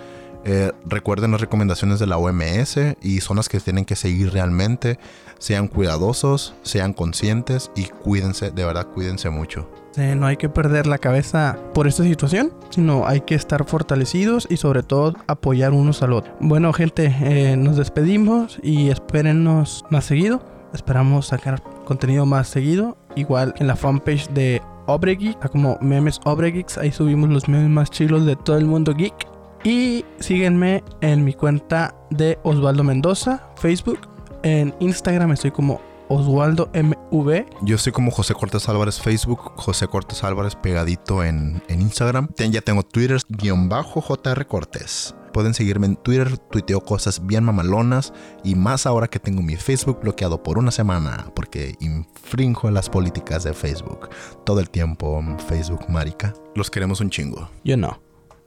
[0.44, 4.98] Eh, recuerden las recomendaciones de la OMS y son las que tienen que seguir realmente.
[5.38, 9.68] Sean cuidadosos, sean conscientes y cuídense, de verdad cuídense mucho.
[9.96, 14.56] No hay que perder la cabeza por esta situación, sino hay que estar fortalecidos y
[14.56, 16.32] sobre todo apoyar unos al otro.
[16.40, 20.42] Bueno, gente, eh, nos despedimos y espérennos más seguido.
[20.72, 22.96] Esperamos sacar contenido más seguido.
[23.16, 28.24] Igual en la fanpage de Obregeek, como memes Obregeeks, ahí subimos los memes más chilos
[28.24, 29.26] de todo el mundo geek.
[29.64, 33.98] Y síguenme en mi cuenta de Osvaldo Mendoza, Facebook.
[34.42, 35.80] En Instagram estoy como
[36.10, 37.44] Osvaldo MV.
[37.62, 42.28] Yo soy como José Cortés Álvarez Facebook, José Cortés Álvarez pegadito en, en Instagram.
[42.34, 45.14] Ten- ya tengo Twitter, guion bajo JR Cortés.
[45.32, 50.00] Pueden seguirme en Twitter, tuiteo cosas bien mamalonas y más ahora que tengo mi Facebook
[50.02, 54.08] bloqueado por una semana porque infrinjo las políticas de Facebook.
[54.44, 56.34] Todo el tiempo Facebook, marica.
[56.56, 57.48] Los queremos un chingo.
[57.62, 58.00] Yo no.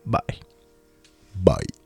[0.03, 0.41] Bye.
[1.36, 1.83] Bye.